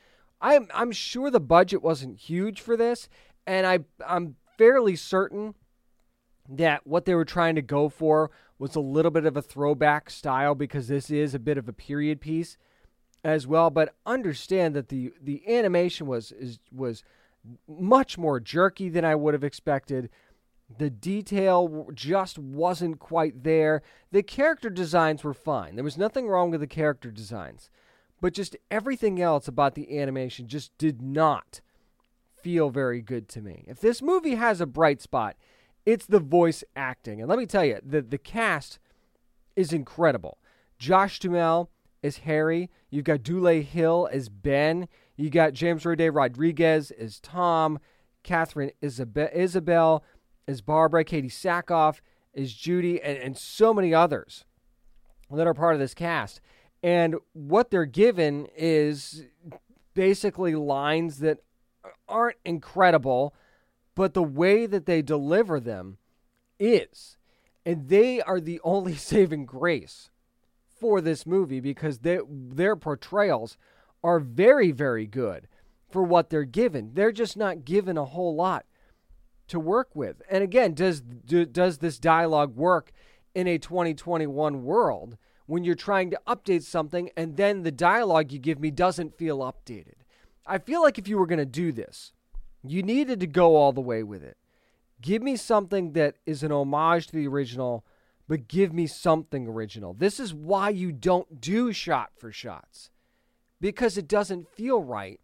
[0.41, 3.09] I'm I'm sure the budget wasn't huge for this,
[3.47, 5.55] and I I'm fairly certain
[6.49, 10.11] that what they were trying to go for was a little bit of a throwback
[10.11, 12.57] style because this is a bit of a period piece
[13.25, 13.71] as well.
[13.71, 17.03] But understand that the the animation was is, was
[17.69, 20.11] much more jerky than I would have expected.
[20.79, 23.83] The detail just wasn't quite there.
[24.11, 25.77] The character designs were fine.
[25.77, 27.71] There was nothing wrong with the character designs.
[28.21, 31.61] But just everything else about the animation just did not
[32.43, 33.65] feel very good to me.
[33.69, 35.37] If this movie has a bright spot,
[35.87, 37.21] it's the voice acting.
[37.21, 38.79] And let me tell you, the, the cast
[39.55, 40.39] is incredible.
[40.79, 41.71] Josh Duhamel
[42.03, 42.69] as Harry.
[42.91, 44.89] You've got Dule Hill as Ben.
[45.17, 47.79] You got James Roday Rodriguez as Tom.
[48.23, 50.05] Katharine Isabelle, Isabelle
[50.49, 51.05] as Barbara.
[51.05, 52.01] Katee Sackhoff
[52.35, 53.01] as Judy.
[53.01, 54.45] And, and so many others
[55.31, 56.41] that are part of this cast.
[56.83, 59.25] And what they're given is
[59.95, 61.39] basically lines that
[62.09, 63.35] aren't incredible,
[63.97, 65.97] but the way that they deliver them
[66.61, 67.17] is.
[67.65, 70.11] And they are the only saving grace
[70.79, 73.57] for this movie because they, their portrayals
[74.05, 75.49] are very, very good
[75.91, 76.91] for what they're given.
[76.95, 78.67] They're just not given a whole lot
[79.49, 80.23] to work with.
[80.31, 82.93] And again, does do, does this dialogue work
[83.35, 85.17] in a 2021 world
[85.47, 89.39] when you're trying to update something and then the dialogue you give me doesn't feel
[89.39, 89.95] updated?
[90.47, 92.13] I feel like if you were going to do this,
[92.71, 94.37] you needed to go all the way with it.
[95.01, 97.85] Give me something that is an homage to the original
[98.29, 99.95] but give me something original.
[99.95, 102.91] This is why you don't do shot for shots
[103.61, 105.21] because it doesn't feel right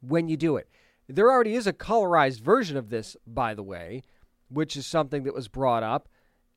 [0.00, 0.68] when you do it.
[1.08, 4.02] There already is a colorized version of this, by the way,
[4.48, 6.08] which is something that was brought up.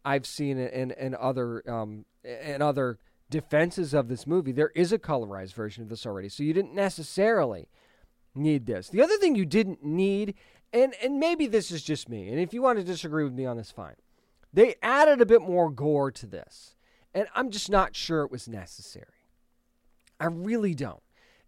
[0.06, 2.99] I've seen in, in other um, in other
[3.30, 4.51] defenses of this movie.
[4.51, 7.70] There is a colorized version of this already, so you didn't necessarily
[8.36, 8.90] need this.
[8.90, 10.36] The other thing you didn't need,
[10.72, 13.46] and and maybe this is just me, and if you want to disagree with me
[13.46, 13.96] on this, fine.
[14.52, 16.76] They added a bit more gore to this,
[17.14, 19.08] and I'm just not sure it was necessary.
[20.20, 21.02] I really don't.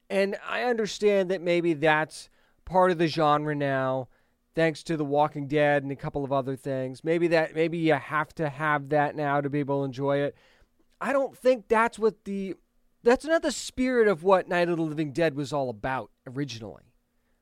[0.10, 2.30] And I understand that maybe that's
[2.66, 4.08] part of the genre now,
[4.54, 7.04] thanks to The Walking Dead and a couple of other things.
[7.04, 10.36] Maybe that maybe you have to have that now to be able to enjoy it.
[11.00, 12.56] I don't think that's what the
[13.06, 16.84] that's not the spirit of what Night of the Living Dead was all about originally.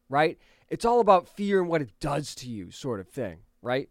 [0.09, 0.37] Right?
[0.69, 3.89] It's all about fear and what it does to you, sort of thing, right?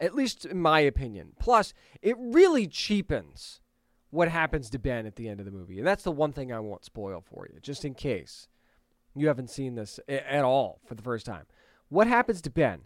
[0.00, 1.32] at least in my opinion.
[1.38, 1.72] Plus,
[2.02, 3.60] it really cheapens
[4.10, 5.78] what happens to Ben at the end of the movie.
[5.78, 8.48] And that's the one thing I won't spoil for you, just in case
[9.14, 11.46] you haven't seen this at all for the first time.
[11.88, 12.82] What happens to Ben?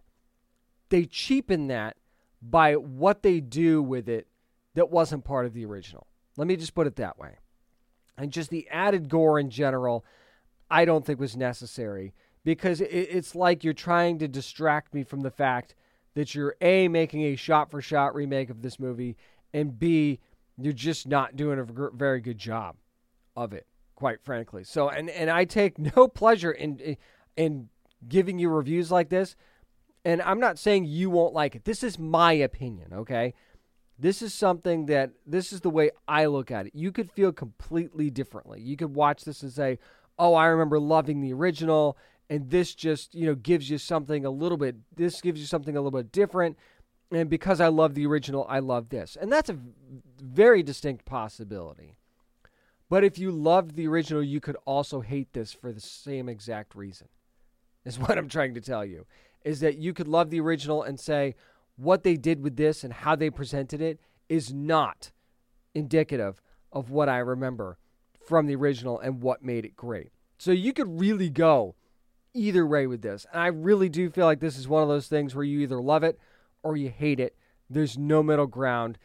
[0.91, 1.97] They cheapen that
[2.41, 4.29] by what they do with it
[4.75, 6.07] that wasn't part of the original.
[6.37, 7.37] Let me just put it that way.
[8.19, 10.05] And just the added gore in general,
[10.71, 12.13] I don't think was necessary
[12.45, 15.75] because it's like you're trying to distract me from the fact
[16.15, 19.17] that you're A, making a shot for shot remake of this movie,
[19.55, 20.19] and B,
[20.57, 22.77] you're just not doing a very good job
[23.37, 24.65] of it, quite frankly.
[24.65, 26.97] So, and, and I take no pleasure in,
[27.37, 27.69] in
[28.09, 29.37] giving you reviews like this.
[30.05, 31.65] And I'm not saying you won't like it.
[31.65, 33.35] This is my opinion, okay?
[33.99, 36.75] This is something that, this is the way I look at it.
[36.75, 38.61] You could feel completely differently.
[38.61, 39.79] You could watch this and say,
[40.19, 41.97] oh, I remember loving the original
[42.31, 45.77] and this just you know gives you something a little bit this gives you something
[45.77, 46.59] a little bit different
[47.11, 49.59] and because i love the original i love this and that's a
[50.23, 51.97] very distinct possibility
[52.91, 56.75] but if you loved the original you could also hate this for the same exact
[56.75, 57.09] reason
[57.85, 59.07] is what i'm trying to tell you
[59.45, 61.35] is that you could love the original and say
[61.79, 63.99] what they did with this and how they presented it
[64.29, 65.11] is not
[65.75, 67.79] indicative of what i remember
[68.27, 71.75] from the original and what made it great so you could really go
[72.39, 73.27] either way with this.
[73.33, 75.81] And I really do feel like this is one of those things where you either
[75.81, 76.19] love it
[76.63, 77.37] or you hate it.
[77.69, 78.99] There's no middle ground.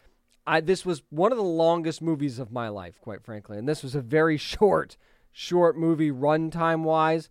[0.46, 3.84] I this was one of the longest movies of my life, quite frankly, and this
[3.84, 4.98] was a very short,
[5.32, 7.30] short movie runtime wise,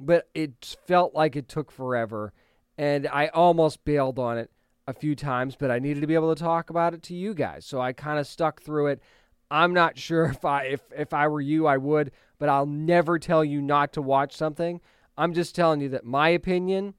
[0.00, 2.32] but it felt like it took forever,
[2.76, 4.50] and I almost bailed on it
[4.86, 7.34] a few times, but I needed to be able to talk about it to you
[7.34, 9.02] guys, so I kind of stuck through it.
[9.50, 13.18] I'm not sure if I if if I were you, I would, but I'll never
[13.18, 14.80] tell you not to watch something
[15.18, 16.94] I'm just telling you that my opinion,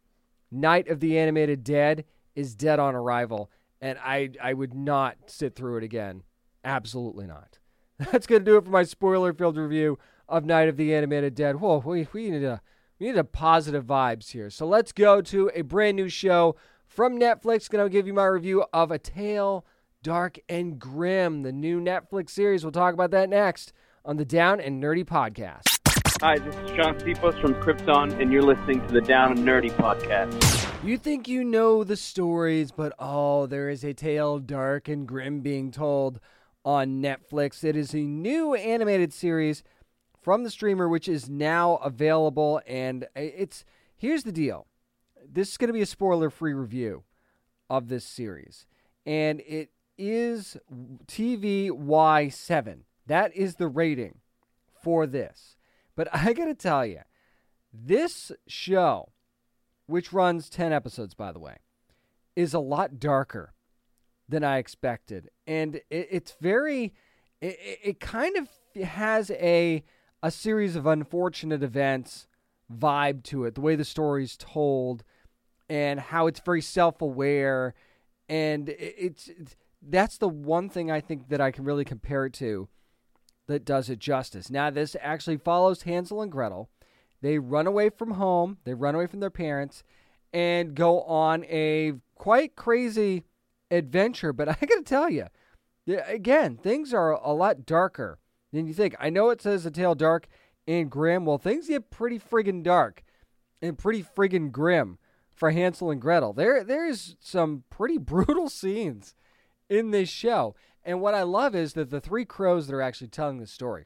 [0.51, 5.55] Night of the Animated Dead is dead on arrival, and I I would not sit
[5.55, 6.23] through it again.
[6.63, 7.59] Absolutely not.
[8.11, 11.57] That's gonna do it for my spoiler-filled review of Night of the Animated Dead.
[11.57, 12.61] Whoa, we we need a
[12.99, 14.49] we need a positive vibes here.
[14.49, 16.55] So let's go to a brand new show
[16.97, 17.69] from Netflix.
[17.69, 19.63] Gonna give you my review of A Tale
[20.01, 22.63] Dark and Grimm, the new Netflix series.
[22.63, 23.71] We'll talk about that next
[24.03, 25.77] on the Down and Nerdy podcast.
[26.21, 29.69] Hi, this is Shaun Sipos from Krypton, and you're listening to the Down and Nerdy
[29.69, 30.67] podcast.
[30.83, 35.41] You think you know the stories, but oh, there is a tale dark and grim
[35.41, 36.19] being told
[36.65, 37.63] on Netflix.
[37.63, 39.61] It is a new animated series
[40.19, 42.59] from the streamer, which is now available.
[42.65, 44.65] And uh, it's here's the deal
[45.31, 47.03] this is going to be a spoiler free review
[47.69, 48.65] of this series,
[49.05, 50.57] and it is
[51.07, 52.79] TVY7.
[53.07, 54.19] That is the rating
[54.81, 55.55] for this.
[55.95, 57.01] But I got to tell you,
[57.73, 59.09] this show,
[59.85, 61.57] which runs 10 episodes, by the way,
[62.35, 63.53] is a lot darker
[64.29, 65.29] than I expected.
[65.45, 66.93] And it, it's very,
[67.41, 68.49] it, it kind of
[68.83, 69.83] has a,
[70.21, 72.27] a series of unfortunate events
[72.71, 75.03] vibe to it, the way the story's told,
[75.69, 77.73] and how it's very self aware.
[78.29, 82.33] And it's, it's that's the one thing I think that I can really compare it
[82.33, 82.67] to
[83.47, 84.49] that does it justice.
[84.49, 86.69] Now, this actually follows Hansel and Gretel.
[87.21, 89.83] They run away from home, they run away from their parents,
[90.33, 93.23] and go on a quite crazy
[93.71, 94.33] adventure.
[94.33, 95.27] But I got to tell you,
[95.87, 98.19] again, things are a lot darker
[98.51, 98.95] than you think.
[98.99, 100.27] I know it says a tale dark
[100.67, 101.25] and grim.
[101.25, 103.03] Well, things get pretty friggin' dark
[103.61, 104.99] and pretty friggin' grim
[105.37, 106.33] for Hansel and Gretel.
[106.33, 109.13] There, there's some pretty brutal scenes
[109.69, 110.55] in this show.
[110.83, 113.85] And what I love is that the three crows that are actually telling the story.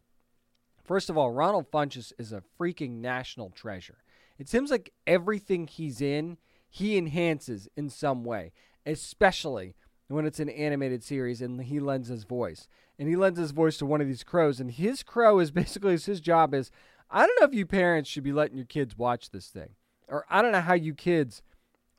[0.83, 3.97] First of all, Ronald Funches is a freaking national treasure.
[4.39, 6.37] It seems like everything he's in,
[6.69, 8.53] he enhances in some way,
[8.85, 9.75] especially
[10.07, 12.67] when it's an animated series and he lends his voice.
[12.97, 15.97] And he lends his voice to one of these crows, and his crow is basically
[15.97, 16.71] his job is
[17.09, 19.71] I don't know if you parents should be letting your kids watch this thing.
[20.11, 21.41] Or I don't know how you kids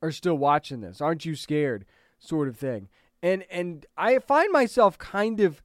[0.01, 1.01] are still watching this.
[1.01, 1.85] Aren't you scared?
[2.21, 2.89] Sort of thing
[3.23, 5.63] and and I find myself kind of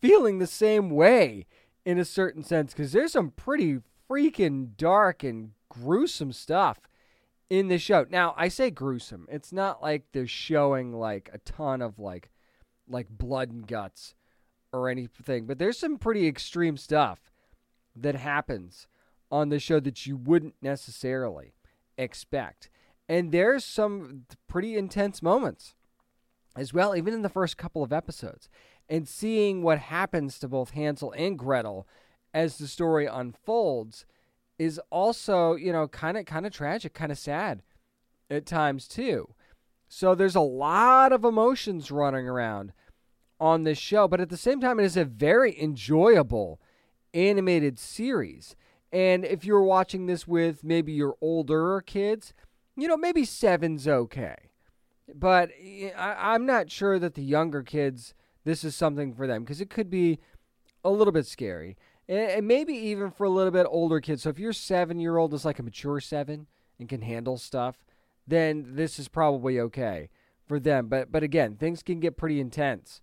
[0.00, 1.46] feeling the same way
[1.84, 3.78] in a certain sense because there's some pretty
[4.10, 6.80] freaking dark and gruesome stuff
[7.48, 8.06] in this show.
[8.10, 9.26] Now I say gruesome.
[9.30, 12.30] It's not like they're showing like a ton of like
[12.88, 14.14] like blood and guts
[14.72, 17.30] or anything, but there's some pretty extreme stuff
[17.94, 18.88] that happens
[19.34, 21.54] on the show that you wouldn't necessarily
[21.98, 22.70] expect.
[23.08, 25.74] And there's some pretty intense moments
[26.56, 28.48] as well, even in the first couple of episodes,
[28.88, 31.84] and seeing what happens to both Hansel and Gretel
[32.32, 34.06] as the story unfolds
[34.56, 37.62] is also, you know, kind of kind of tragic, kind of sad
[38.30, 39.34] at times too.
[39.88, 42.72] So there's a lot of emotions running around
[43.40, 46.60] on this show, but at the same time it is a very enjoyable
[47.12, 48.54] animated series.
[48.94, 52.32] And if you're watching this with maybe your older kids,
[52.76, 54.36] you know, maybe seven's okay
[55.12, 58.14] but eh, I, am not sure that the younger kids,
[58.44, 60.18] this is something for them because it could be
[60.84, 61.76] a little bit scary.
[62.08, 64.22] And, maybe even for a little bit older kids.
[64.22, 66.46] So if your seven year old is like a mature seven
[66.78, 67.84] and can handle stuff,
[68.26, 70.10] then this is probably okay
[70.46, 70.88] for them.
[70.88, 73.00] But but again, things can get pretty intense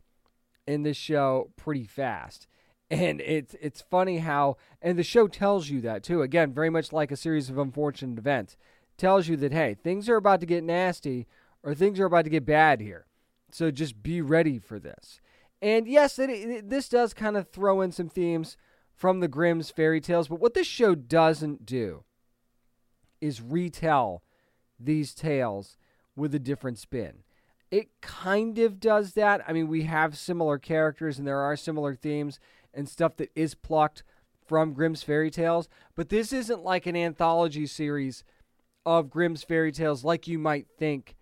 [0.68, 2.48] in this show pretty fast.
[2.92, 6.22] And it's it's funny how and the show tells you that too.
[6.22, 8.58] Again, very much like a series of unfortunate events.
[8.98, 11.26] Tells you that hey, things are about to get nasty
[11.64, 13.06] or things are about to get bad here.
[13.52, 15.22] So just be ready for this.
[15.62, 18.58] And yes, it, it, this does kind of throw in some themes
[18.96, 22.04] from the Grimm's fairy tales, but what this show doesn't do
[23.20, 24.24] is retell
[24.80, 25.78] these tales
[26.16, 27.24] with a different spin.
[27.70, 29.44] It kind of does that.
[29.48, 32.40] I mean, we have similar characters and there are similar themes
[32.74, 34.04] and stuff that is plucked
[34.46, 38.24] from Grimm's fairy tales, but this isn't like an anthology series
[38.86, 41.16] of Grimm's fairy tales like you might think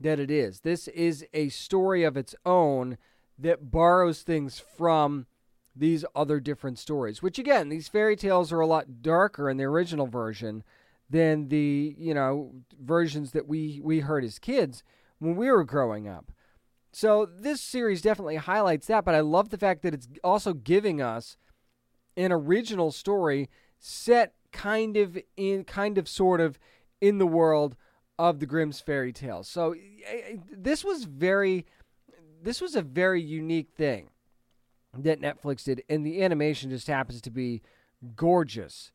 [0.00, 0.60] that it is.
[0.60, 2.98] This is a story of its own
[3.38, 5.26] that borrows things from
[5.74, 7.22] these other different stories.
[7.22, 10.64] Which again, these fairy tales are a lot darker in the original version
[11.08, 14.82] than the, you know, versions that we we heard as kids
[15.18, 16.32] when we were growing up.
[16.92, 21.00] So this series definitely highlights that, but I love the fact that it's also giving
[21.00, 21.38] us
[22.16, 26.58] an original story set kind of in kind of sort of
[27.00, 27.76] in the world
[28.18, 29.48] of the Grimm's fairy tales.
[29.48, 29.74] So
[30.50, 31.66] this was very
[32.42, 34.10] this was a very unique thing
[34.96, 37.62] that Netflix did and the animation just happens to be
[38.14, 38.92] gorgeous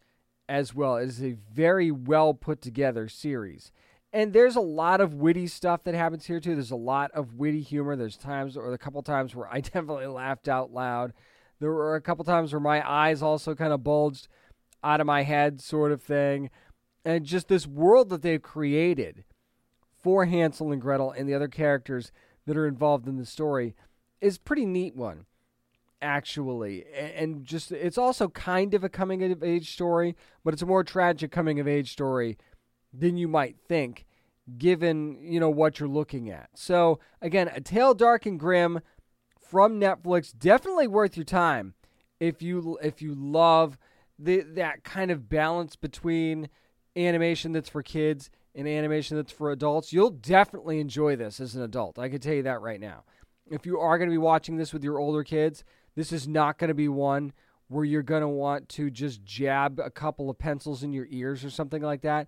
[0.47, 0.97] as well.
[0.97, 3.71] It is a very well put together series.
[4.13, 6.55] And there's a lot of witty stuff that happens here too.
[6.55, 7.95] There's a lot of witty humor.
[7.95, 11.13] There's times or a couple times where I definitely laughed out loud.
[11.59, 14.27] There were a couple times where my eyes also kind of bulged
[14.83, 16.49] out of my head sort of thing
[17.03, 19.23] and just this world that they've created
[19.97, 22.11] for Hansel and Gretel and the other characters
[22.45, 23.75] that are involved in the story
[24.21, 25.25] is pretty neat one
[25.99, 30.65] actually and just it's also kind of a coming of age story but it's a
[30.65, 32.37] more tragic coming of age story
[32.93, 34.05] than you might think
[34.57, 38.79] given you know what you're looking at so again a tale dark and Grimm
[39.39, 41.73] from netflix definitely worth your time
[42.19, 43.77] if you if you love
[44.17, 46.49] the that kind of balance between
[46.95, 51.61] animation that's for kids and animation that's for adults, you'll definitely enjoy this as an
[51.61, 51.99] adult.
[51.99, 53.03] I can tell you that right now.
[53.49, 55.63] If you are going to be watching this with your older kids,
[55.95, 57.33] this is not going to be one
[57.67, 61.45] where you're going to want to just jab a couple of pencils in your ears
[61.45, 62.27] or something like that.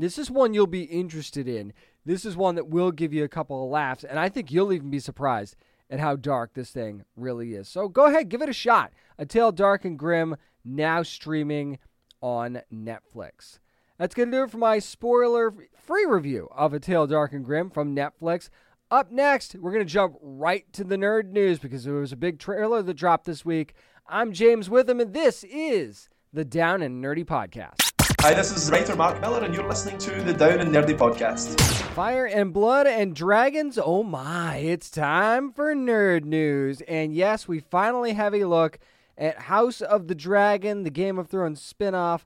[0.00, 1.72] This is one you'll be interested in.
[2.04, 4.72] This is one that will give you a couple of laughs, and I think you'll
[4.72, 5.56] even be surprised
[5.90, 7.68] at how dark this thing really is.
[7.68, 8.92] So go ahead, give it a shot.
[9.18, 11.78] A Tale Dark and Grimm, now streaming
[12.20, 13.58] on Netflix.
[13.98, 17.44] That's going to do it for my spoiler free review of A Tale Dark and
[17.44, 18.48] Grimm from Netflix.
[18.90, 22.16] Up next, we're going to jump right to the nerd news because there was a
[22.16, 23.74] big trailer that dropped this week.
[24.08, 27.87] I'm James Witham, and this is the Down and Nerdy Podcast.
[28.20, 31.58] Hi, this is writer Mark Millar, and you're listening to the Down and Nerdy Podcast.
[31.92, 33.78] Fire and Blood and Dragons.
[33.80, 36.80] Oh my, it's time for nerd news.
[36.88, 38.80] And yes, we finally have a look
[39.16, 42.24] at House of the Dragon, the Game of Thrones spinoff,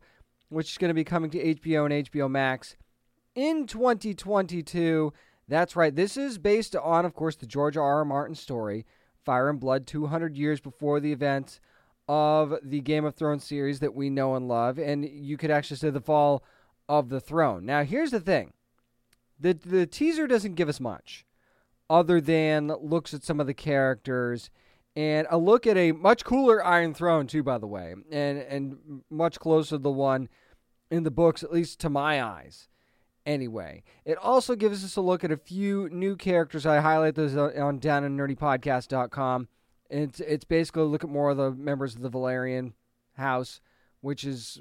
[0.49, 2.75] which is going to be coming to HBO and HBO Max
[3.35, 5.13] in 2022.
[5.47, 5.95] That's right.
[5.95, 7.99] This is based on, of course, the George R.
[7.99, 8.05] R.
[8.07, 8.87] Martin story,
[9.27, 11.61] Fire and Blood, 200 years before the events
[12.13, 14.79] of the Game of Thrones series that we know and love.
[14.79, 16.45] And you could actually say the fall
[16.87, 17.65] of the throne.
[17.65, 18.53] Now, here's the thing
[19.41, 21.25] the, the teaser doesn't give us much
[21.89, 24.51] other than looks at some of the characters
[24.95, 29.03] and a look at a much cooler Iron Throne too, by the way, and and
[29.09, 30.29] much closer to the one
[30.91, 32.69] in the books, at least to my eyes.
[33.25, 36.67] Anyway, it also gives us a look at a few new characters.
[36.67, 37.79] I highlight those on
[39.93, 42.73] It's it's basically look at more of the members of the Velaryon
[43.17, 43.61] house,
[44.01, 44.61] which is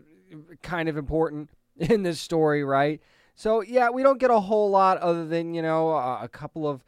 [0.62, 3.02] kind of important in this story, right?
[3.36, 6.84] So yeah, we don't get a whole lot other than you know a couple of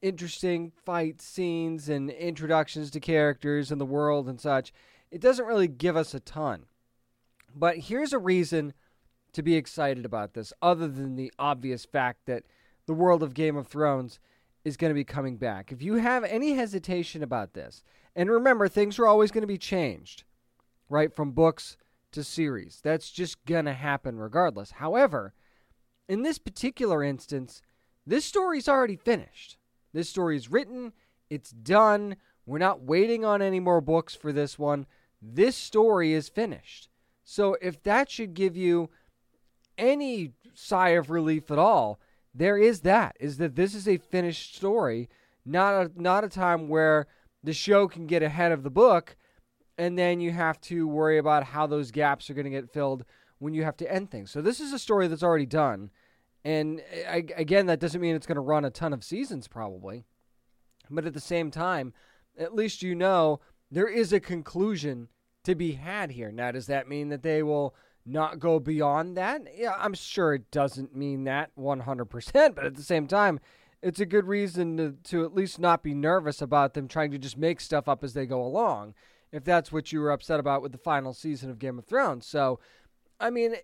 [0.00, 4.72] interesting fight scenes and introductions to characters and the world and such.
[5.10, 6.64] It doesn't really give us a ton.
[7.54, 8.72] But here's a reason
[9.34, 12.44] to be excited about this, other than the obvious fact that
[12.86, 14.18] the world of Game of Thrones
[14.64, 15.72] is going to be coming back.
[15.72, 17.82] If you have any hesitation about this,
[18.14, 20.24] and remember, things are always going to be changed,
[20.88, 21.76] right, from books
[22.12, 22.80] to series.
[22.82, 24.72] That's just going to happen regardless.
[24.72, 25.34] However,
[26.08, 27.62] in this particular instance,
[28.06, 29.56] this story's already finished.
[29.92, 30.92] This story is written,
[31.30, 32.16] it's done.
[32.44, 34.86] We're not waiting on any more books for this one.
[35.20, 36.88] This story is finished.
[37.24, 38.90] So if that should give you
[39.78, 42.00] any sigh of relief at all,
[42.34, 45.08] there is that is that this is a finished story,
[45.44, 47.06] not a not a time where
[47.44, 49.16] the show can get ahead of the book
[49.78, 53.04] and then you have to worry about how those gaps are going to get filled
[53.38, 54.30] when you have to end things.
[54.30, 55.90] So this is a story that's already done.
[56.44, 60.04] And again, that doesn't mean it's going to run a ton of seasons, probably.
[60.90, 61.92] But at the same time,
[62.38, 65.08] at least you know there is a conclusion
[65.44, 66.30] to be had here.
[66.30, 67.74] Now, does that mean that they will
[68.04, 69.42] not go beyond that?
[69.56, 73.40] Yeah, I'm sure it doesn't mean that 100%, but at the same time,
[73.82, 77.18] it's a good reason to, to at least not be nervous about them trying to
[77.18, 78.94] just make stuff up as they go along,
[79.32, 82.26] if that's what you were upset about with the final season of Game of Thrones.
[82.26, 82.60] So,
[83.18, 83.54] I mean,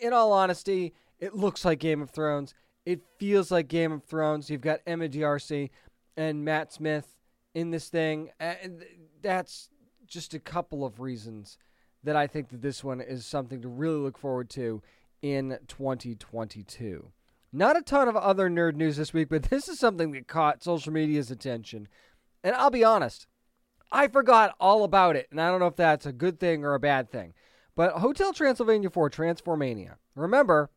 [0.00, 2.54] in all honesty, it looks like Game of Thrones.
[2.84, 4.48] It feels like Game of Thrones.
[4.48, 5.70] You've got Emma D'Arcy
[6.16, 7.14] and Matt Smith
[7.54, 8.30] in this thing.
[8.38, 8.84] And
[9.22, 9.68] that's
[10.06, 11.58] just a couple of reasons
[12.06, 14.80] that I think that this one is something to really look forward to
[15.22, 17.10] in 2022.
[17.52, 20.62] Not a ton of other nerd news this week, but this is something that caught
[20.62, 21.88] social media's attention.
[22.42, 23.26] And I'll be honest,
[23.90, 25.26] I forgot all about it.
[25.30, 27.34] And I don't know if that's a good thing or a bad thing.
[27.74, 29.96] But Hotel Transylvania 4 Transformania.
[30.14, 30.70] Remember,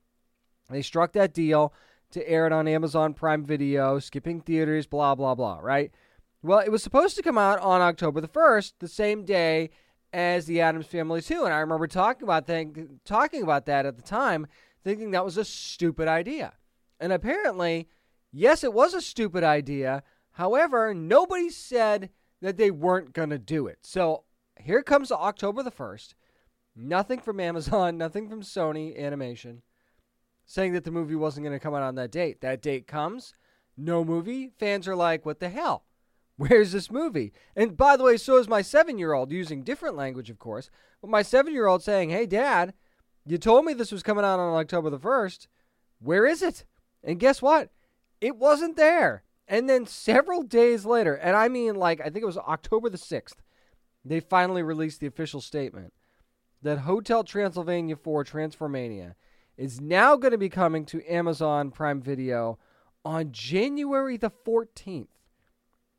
[0.69, 1.73] they struck that deal
[2.11, 5.91] to air it on Amazon Prime Video, skipping theaters, blah, blah, blah, right?
[6.41, 9.69] Well, it was supposed to come out on October the 1st, the same day
[10.13, 11.43] as The Addams Family too.
[11.45, 14.47] And I remember talking about, think, talking about that at the time,
[14.83, 16.53] thinking that was a stupid idea.
[16.99, 17.87] And apparently,
[18.31, 20.03] yes, it was a stupid idea.
[20.31, 22.09] However, nobody said
[22.41, 23.79] that they weren't going to do it.
[23.81, 24.23] So
[24.57, 26.13] here comes October the 1st.
[26.75, 29.61] Nothing from Amazon, nothing from Sony Animation
[30.49, 32.41] saying that the movie wasn't going to come out on that date.
[32.41, 33.35] That date comes,
[33.77, 34.49] no movie.
[34.57, 35.83] Fans are like, what the hell?
[36.39, 37.33] Where's this movie?
[37.53, 40.69] And by the way, so is my seven year old, using different language, of course.
[41.01, 42.73] But my seven year old saying, hey, dad,
[43.25, 45.47] you told me this was coming out on October the 1st.
[45.99, 46.63] Where is it?
[47.03, 47.71] And guess what?
[48.21, 49.23] It wasn't there.
[49.49, 52.97] And then several days later, and I mean, like, I think it was October the
[52.97, 53.35] 6th,
[54.05, 55.91] they finally released the official statement
[56.61, 59.15] that Hotel Transylvania 4 Transformania
[59.57, 62.57] is now going to be coming to Amazon Prime Video
[63.03, 65.07] on January the 14th,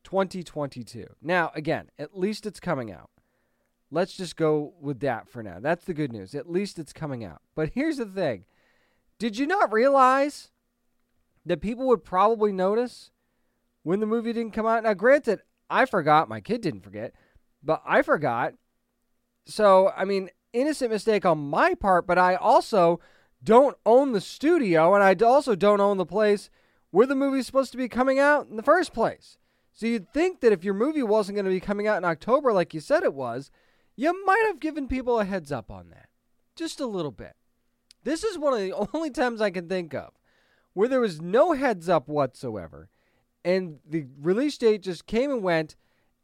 [0.05, 1.07] 2022.
[1.23, 3.11] Now, again, at least it's coming out.
[3.91, 5.59] Let's just go with that for now.
[5.61, 6.35] That's the good news.
[6.35, 7.43] At least it's coming out.
[7.55, 8.45] But here's the thing
[9.19, 10.51] Did you not realize
[11.45, 13.11] that people would probably notice
[13.83, 14.83] when the movie didn't come out.
[14.83, 16.29] Now, granted, I forgot.
[16.29, 17.15] My kid didn't forget,
[17.63, 18.55] but I forgot.
[19.47, 23.01] So, I mean, innocent mistake on my part, but I also
[23.43, 26.51] don't own the studio and I also don't own the place
[26.91, 29.39] where the movie's supposed to be coming out in the first place.
[29.81, 32.53] So you'd think that if your movie wasn't going to be coming out in October
[32.53, 33.51] like you said it was,
[33.97, 36.11] you might have given people a heads up on that.
[36.55, 37.35] Just a little bit.
[38.05, 40.11] This is one of the only times I can think of
[40.75, 42.91] where there was no heads up whatsoever.
[43.43, 45.77] And the release date just came and went.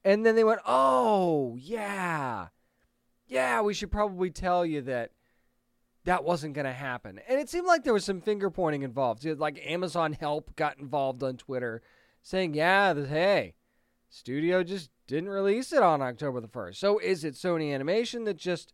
[0.04, 2.48] And then they went, oh, yeah.
[3.26, 5.12] Yeah, we should probably tell you that
[6.04, 7.20] that wasn't going to happen.
[7.26, 9.24] And it seemed like there was some finger pointing involved.
[9.24, 11.80] Like Amazon Help got involved on Twitter
[12.26, 13.54] saying, yeah, hey,
[14.08, 16.74] studio just didn't release it on October the 1st.
[16.74, 18.72] So is it Sony Animation that just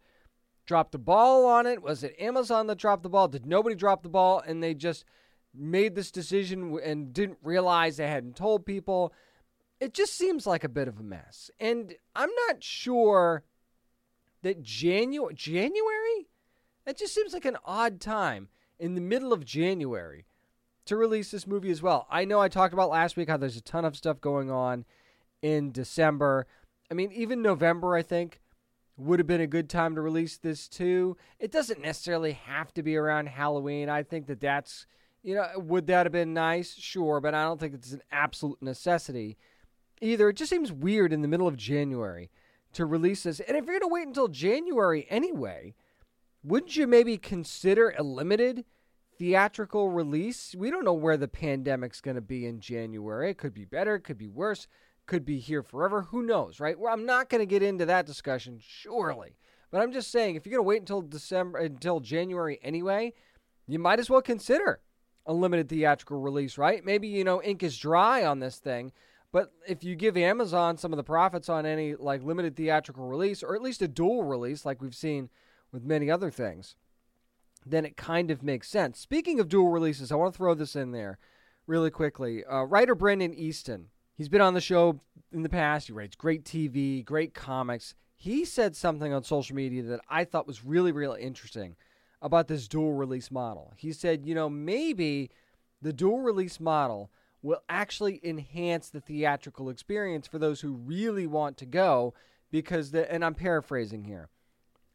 [0.65, 1.83] dropped the ball on it?
[1.83, 3.29] Was it Amazon that dropped the ball?
[3.29, 5.05] Did nobody drop the ball and they just
[5.55, 9.13] made this decision and didn't realize they hadn't told people?
[9.81, 11.51] It just seems like a bit of a mess.
[11.61, 13.43] And I'm not sure
[14.41, 16.29] that January January
[16.87, 18.49] that just seems like an odd time
[18.79, 20.25] in the middle of January
[20.87, 22.07] to release this movie as well.
[22.11, 24.85] I know I talked about last week how there's a ton of stuff going on
[25.41, 26.47] in December.
[26.91, 28.41] I mean, even November, I think,
[28.97, 31.17] would have been a good time to release this too.
[31.39, 33.89] It doesn't necessarily have to be around Halloween.
[33.89, 34.87] I think that that's,
[35.23, 36.75] you know, would that have been nice?
[36.75, 39.39] Sure, but I don't think it's an absolute necessity
[40.01, 40.29] either.
[40.29, 42.31] It just seems weird in the middle of January
[42.75, 43.41] to release this.
[43.41, 45.75] And if you're going to wait until January anyway,
[46.43, 48.65] wouldn't you maybe consider a limited
[49.23, 50.53] theatrical release?
[50.59, 53.31] We don't know where the pandemic's going to be in January.
[53.31, 54.67] It could be better, it could be worse,
[55.07, 56.03] could be here forever.
[56.03, 56.77] Who knows, right?
[56.77, 59.37] Well, I'm not going to get into that discussion, surely.
[59.71, 63.13] But I'm just saying, if you're going to wait until December, until January anyway,
[63.69, 64.81] you might as well consider
[65.25, 66.85] a limited theatrical release, right?
[66.85, 68.91] Maybe, you know, ink is dry on this thing.
[69.31, 73.45] But if you give Amazon some of the profits on any like limited theatrical release,
[73.45, 75.31] or at least a dual release, like we've seen
[75.71, 76.75] with many other things,
[77.65, 78.99] then it kind of makes sense.
[78.99, 81.19] Speaking of dual releases, I want to throw this in there
[81.67, 82.45] really quickly.
[82.45, 85.01] Uh, writer Brandon Easton, he's been on the show
[85.33, 85.87] in the past.
[85.87, 87.95] He writes great TV, great comics.
[88.17, 91.77] He said something on social media that I thought was really, really interesting
[92.21, 93.73] about this dual release model.
[93.77, 95.31] He said, you know, maybe
[95.81, 97.11] the dual release model
[97.43, 102.15] will actually enhance the theatrical experience for those who really want to go
[102.53, 104.29] because the and I'm paraphrasing here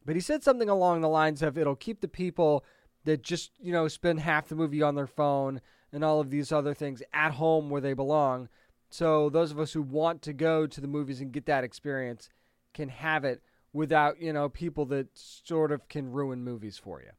[0.04, 2.64] but he said something along the lines of it'll keep the people
[3.04, 5.60] that just, you know, spend half the movie on their phone
[5.92, 8.48] and all of these other things at home where they belong.
[8.90, 12.28] So those of us who want to go to the movies and get that experience
[12.74, 13.42] can have it
[13.72, 17.10] without, you know, people that sort of can ruin movies for you.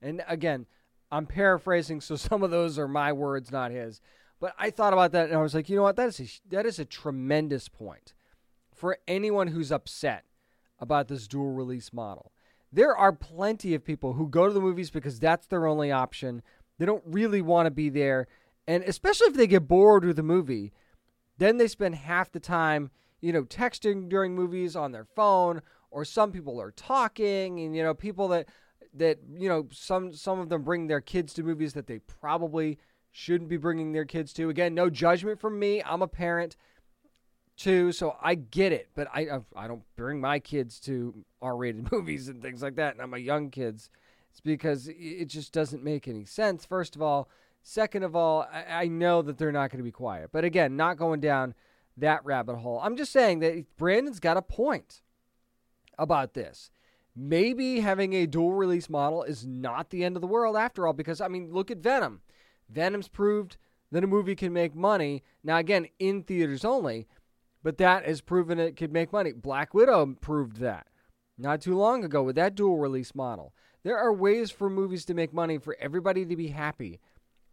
[0.00, 0.66] And again,
[1.10, 4.00] I'm paraphrasing, so some of those are my words, not his.
[4.38, 5.96] But I thought about that and I was like, you know what?
[5.96, 8.12] That is a, that is a tremendous point
[8.74, 10.25] for anyone who's upset
[10.78, 12.32] about this dual release model
[12.72, 16.42] there are plenty of people who go to the movies because that's their only option.
[16.78, 18.26] They don't really want to be there.
[18.66, 20.72] And especially if they get bored with the movie,
[21.38, 26.04] then they spend half the time, you know, texting during movies on their phone, or
[26.04, 28.48] some people are talking, and you know, people that
[28.92, 32.78] that you know, some some of them bring their kids to movies that they probably
[33.12, 34.50] shouldn't be bringing their kids to.
[34.50, 35.82] Again, no judgment from me.
[35.82, 36.56] I'm a parent
[37.56, 38.88] too, so I get it.
[38.94, 43.02] But I I don't bring my kids to R-rated movies and things like that, and
[43.02, 43.90] I'm a young kids.
[44.30, 46.66] It's because it just doesn't make any sense.
[46.66, 47.30] First of all,
[47.62, 50.28] second of all, I, I know that they're not going to be quiet.
[50.30, 51.54] But again, not going down
[51.96, 52.78] that rabbit hole.
[52.82, 55.00] I'm just saying that Brandon's got a point
[55.98, 56.70] about this.
[57.14, 60.92] Maybe having a dual release model is not the end of the world after all,
[60.92, 62.20] because I mean, look at Venom.
[62.68, 63.56] Venom's proved
[63.90, 65.22] that a movie can make money.
[65.42, 67.06] Now, again, in theaters only,
[67.66, 69.32] but that has proven it could make money.
[69.32, 70.86] Black Widow proved that
[71.36, 73.52] not too long ago with that dual release model.
[73.82, 77.00] There are ways for movies to make money for everybody to be happy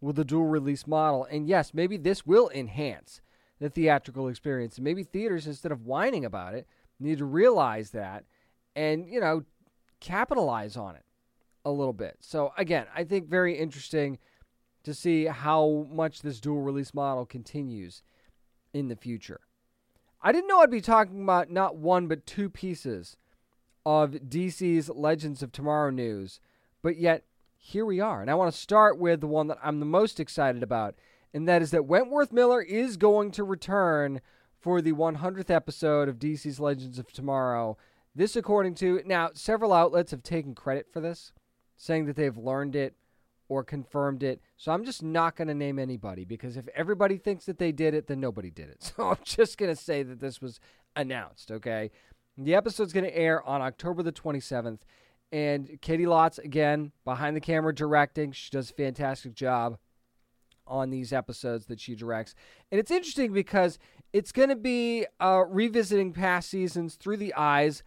[0.00, 1.24] with the dual release model.
[1.24, 3.22] And yes, maybe this will enhance
[3.58, 4.78] the theatrical experience.
[4.78, 6.68] Maybe theaters, instead of whining about it,
[7.00, 8.22] need to realize that
[8.76, 9.42] and, you know,
[9.98, 11.04] capitalize on it
[11.64, 12.18] a little bit.
[12.20, 14.20] So, again, I think very interesting
[14.84, 18.04] to see how much this dual release model continues
[18.72, 19.40] in the future.
[20.26, 23.18] I didn't know I'd be talking about not one but two pieces
[23.84, 26.40] of DC's Legends of Tomorrow news,
[26.80, 27.24] but yet
[27.58, 28.22] here we are.
[28.22, 30.94] And I want to start with the one that I'm the most excited about,
[31.34, 34.22] and that is that Wentworth Miller is going to return
[34.58, 37.76] for the 100th episode of DC's Legends of Tomorrow.
[38.14, 41.34] This, according to now, several outlets have taken credit for this,
[41.76, 42.94] saying that they've learned it
[43.48, 44.40] or confirmed it.
[44.56, 47.94] So I'm just not going to name anybody because if everybody thinks that they did
[47.94, 48.92] it, then nobody did it.
[48.96, 50.60] So I'm just going to say that this was
[50.96, 51.90] announced, okay?
[52.38, 54.80] The episode's going to air on October the 27th.
[55.32, 58.32] And Caity Lotz, again, behind the camera directing.
[58.32, 59.78] She does a fantastic job
[60.66, 62.34] on these episodes that she directs.
[62.70, 63.78] And it's interesting because
[64.12, 67.82] it's going to be uh, revisiting past seasons through the eyes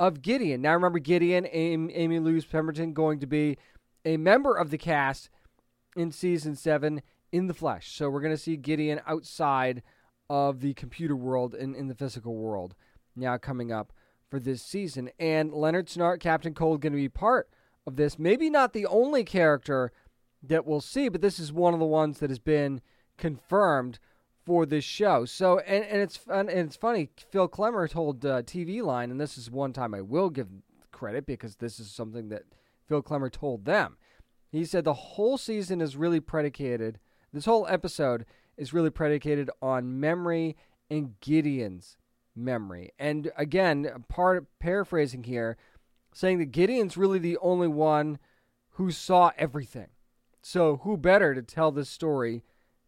[0.00, 0.62] of Gideon.
[0.62, 3.58] Now, remember, Gideon, Amy, Amy Louise Pemberton, going to be
[4.06, 5.28] a member of the cast
[5.96, 7.02] in season seven
[7.32, 7.92] in the flesh.
[7.92, 9.82] So we're going to see Gideon outside
[10.30, 12.74] of the computer world and in the physical world
[13.14, 13.92] now coming up
[14.30, 15.10] for this season.
[15.18, 17.48] And Leonard Snart, Captain Cold, going to be part
[17.86, 18.18] of this.
[18.18, 19.92] Maybe not the only character
[20.42, 22.80] that we'll see, but this is one of the ones that has been
[23.18, 23.98] confirmed
[24.44, 25.24] for this show.
[25.24, 27.10] So, and, and it's fun, and it's funny.
[27.30, 30.48] Phil Klemmer told uh, TV Line, and this is one time I will give
[30.92, 32.42] credit because this is something that
[32.88, 33.96] Phil Klemmer told them.
[34.50, 36.98] He said the whole season is really predicated.
[37.32, 38.24] This whole episode
[38.56, 40.56] is really predicated on memory
[40.90, 41.96] and Gideon's
[42.34, 42.92] memory.
[42.98, 45.56] And again, part paraphrasing here,
[46.14, 48.18] saying that Gideon's really the only one
[48.70, 49.88] who saw everything.
[50.42, 52.44] So who better to tell this story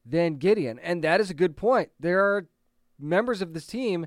[0.07, 0.79] than Gideon?
[0.79, 1.91] And that is a good point.
[1.99, 2.47] There are
[2.99, 4.07] members of this team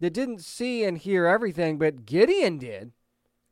[0.00, 2.92] that didn't see and hear everything, but Gideon did.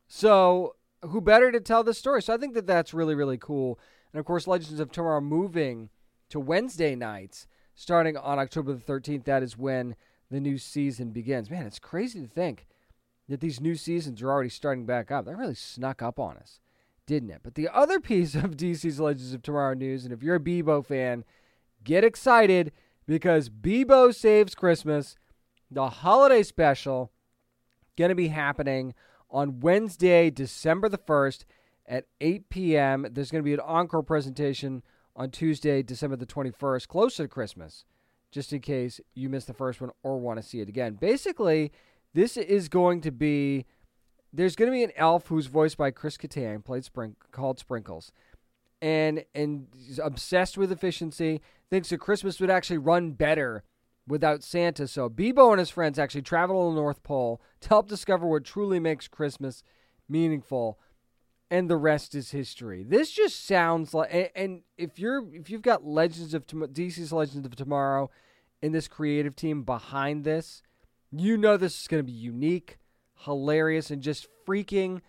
[0.09, 2.23] So who better to tell this story?
[2.23, 3.79] So I think that that's really really cool.
[4.13, 5.91] And of course, Legends of Tomorrow moving
[6.31, 9.25] to Wednesday nights starting on October the 13th.
[9.25, 9.95] That is when
[10.31, 11.51] the new season begins.
[11.51, 12.67] Man, it's crazy to think
[13.29, 15.25] that these new seasons are already starting back up.
[15.25, 16.61] That really snuck up on us,
[17.07, 17.41] didn't it?
[17.43, 20.85] But the other piece of DC's Legends of Tomorrow news, and if you're a Beebo
[20.85, 21.25] fan,
[21.85, 22.73] get excited
[23.07, 25.17] because Beebo Saves Christmas,
[25.71, 27.13] the holiday special,
[27.97, 28.95] going to be happening
[29.31, 31.45] on Wednesday, December the 1st
[31.87, 33.07] at 8 p.m.
[33.11, 34.83] There's going to be an encore presentation
[35.17, 37.85] on Tuesday, December the 21st, closer to Christmas,
[38.31, 40.95] just in case you missed the first one or want to see it again.
[40.95, 41.73] Basically,
[42.15, 43.67] this is going to be
[44.33, 48.13] there's going to be an elf who's voiced by Chris Kattan, played Sprink, called Sprinkles,
[48.81, 49.67] and and
[50.03, 51.41] obsessed with efficiency.
[51.71, 53.65] Thinks that Christmas would actually run better
[54.09, 54.89] without Santa.
[54.89, 58.45] So Beebo and his friends actually travel to the North Pole to help discover what
[58.45, 59.63] truly makes Christmas
[60.09, 60.79] meaningful
[61.51, 62.85] and the rest is history.
[62.85, 67.57] This just sounds like, and if you're if you've got Legends of DC's Legends of
[67.57, 68.11] Tomorrow
[68.61, 70.63] in this creative team behind this,
[71.11, 72.79] you know this is going to be unique,
[73.21, 75.01] hilarious, and just freaking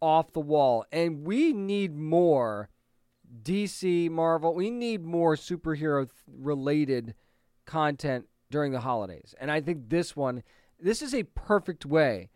[0.00, 0.84] off the wall.
[0.90, 2.70] And we need more
[3.42, 4.54] DC, Marvel.
[4.54, 7.14] We need more superhero related
[7.66, 9.34] content during the holidays.
[9.40, 10.44] And I think this one,
[10.78, 12.30] this is a perfect way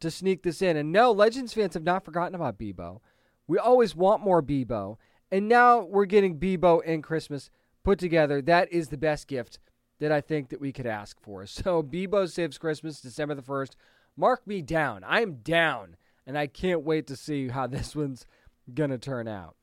[0.00, 0.76] to sneak this in.
[0.76, 3.00] And no, Legends fans have not forgotten about Beebo.
[3.46, 4.96] We always want more Beebo.
[5.30, 7.50] And now we're getting Beebo and Christmas
[7.84, 8.40] put together.
[8.40, 9.58] That is the best gift
[10.00, 11.44] that I think that we could ask for.
[11.46, 13.72] So Beebo Saves Christmas, December the 1st.
[14.16, 15.04] Mark me down.
[15.06, 15.96] I'm down.
[16.26, 18.24] And I can't wait to see how this one's
[18.72, 19.56] going to turn out.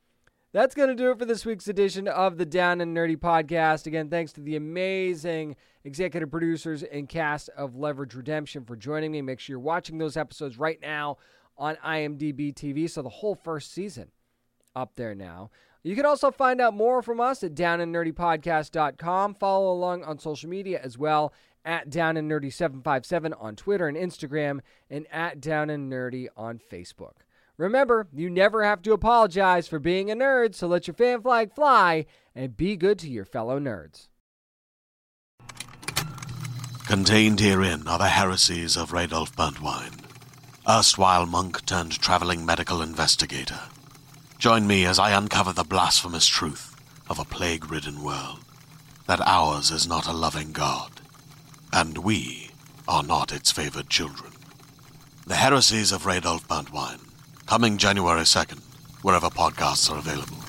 [0.55, 3.87] That's going to do it for this week's edition of the Down and Nerdy podcast.
[3.87, 9.21] Again, thanks to the amazing executive producers and cast of Leverage Redemption for joining me.
[9.21, 11.17] Make sure you're watching those episodes right now
[11.57, 12.89] on IMDb TV.
[12.89, 14.11] So the whole first season
[14.77, 15.49] up there now.
[15.83, 19.35] You can also find out more from us at downandnerdypodcast.com.
[19.35, 21.33] Follow along on social media as well
[21.65, 26.59] at Down and Nerdy 757 on Twitter and Instagram, and at Down and Nerdy on
[26.59, 27.24] Facebook.
[27.57, 31.53] Remember, you never have to apologize for being a nerd, so let your fan flag
[31.53, 34.09] fly and be good to your fellow nerds.
[36.85, 40.01] Contained herein are the heresies of Radolf Burntwine,
[40.67, 43.59] erstwhile monk turned traveling medical investigator.
[44.37, 46.75] Join me as I uncover the blasphemous truth
[47.09, 48.39] of a plague ridden world
[49.07, 50.91] that ours is not a loving God,
[51.71, 52.51] and we
[52.87, 54.33] are not its favored children.
[55.25, 57.04] The heresies of Radolf Burntwine
[57.47, 58.59] Coming January 2nd,
[59.03, 60.44] wherever podcasts are available.